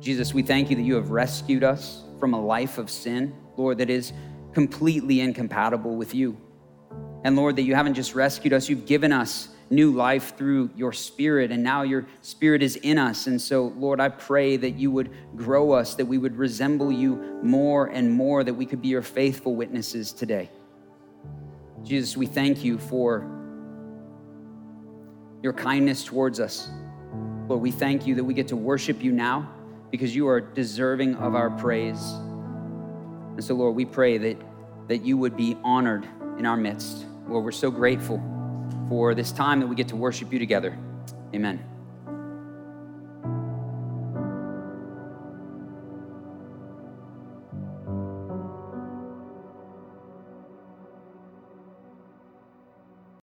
Jesus, 0.00 0.32
we 0.32 0.42
thank 0.42 0.70
you 0.70 0.76
that 0.76 0.82
you 0.82 0.94
have 0.94 1.10
rescued 1.10 1.64
us 1.64 2.02
from 2.18 2.34
a 2.34 2.40
life 2.40 2.78
of 2.78 2.90
sin, 2.90 3.34
Lord, 3.56 3.78
that 3.78 3.90
is 3.90 4.12
completely 4.52 5.20
incompatible 5.20 5.96
with 5.96 6.14
you. 6.14 6.36
And 7.24 7.36
Lord, 7.36 7.56
that 7.56 7.62
you 7.62 7.74
haven't 7.74 7.94
just 7.94 8.14
rescued 8.14 8.52
us, 8.52 8.68
you've 8.68 8.86
given 8.86 9.12
us 9.12 9.48
new 9.70 9.92
life 9.92 10.36
through 10.36 10.70
your 10.76 10.92
spirit, 10.92 11.50
and 11.50 11.62
now 11.62 11.82
your 11.82 12.06
spirit 12.22 12.62
is 12.62 12.76
in 12.76 12.98
us. 12.98 13.26
And 13.26 13.40
so, 13.40 13.72
Lord, 13.76 14.00
I 14.00 14.08
pray 14.08 14.56
that 14.56 14.72
you 14.72 14.90
would 14.92 15.10
grow 15.34 15.72
us, 15.72 15.94
that 15.96 16.06
we 16.06 16.18
would 16.18 16.36
resemble 16.36 16.92
you 16.92 17.16
more 17.42 17.86
and 17.86 18.10
more, 18.10 18.44
that 18.44 18.54
we 18.54 18.66
could 18.66 18.80
be 18.80 18.88
your 18.88 19.02
faithful 19.02 19.56
witnesses 19.56 20.12
today. 20.12 20.50
Jesus, 21.82 22.16
we 22.16 22.26
thank 22.26 22.64
you 22.64 22.78
for 22.78 23.30
your 25.42 25.52
kindness 25.52 26.04
towards 26.04 26.40
us. 26.40 26.68
Lord, 27.48 27.60
we 27.60 27.70
thank 27.70 28.06
you 28.06 28.14
that 28.16 28.24
we 28.24 28.34
get 28.34 28.48
to 28.48 28.56
worship 28.56 29.02
you 29.02 29.12
now 29.12 29.48
because 29.90 30.14
you 30.14 30.28
are 30.28 30.40
deserving 30.40 31.14
of 31.16 31.34
our 31.34 31.50
praise. 31.50 32.12
And 33.32 33.44
so, 33.44 33.54
Lord, 33.54 33.76
we 33.76 33.84
pray 33.84 34.18
that, 34.18 34.40
that 34.88 35.04
you 35.04 35.16
would 35.16 35.36
be 35.36 35.56
honored 35.62 36.08
in 36.38 36.46
our 36.46 36.56
midst. 36.56 37.06
Lord, 37.28 37.44
we're 37.44 37.52
so 37.52 37.70
grateful 37.70 38.20
for 38.88 39.14
this 39.14 39.32
time 39.32 39.60
that 39.60 39.66
we 39.66 39.74
get 39.74 39.88
to 39.88 39.96
worship 39.96 40.32
you 40.32 40.38
together. 40.38 40.78
Amen. 41.34 41.75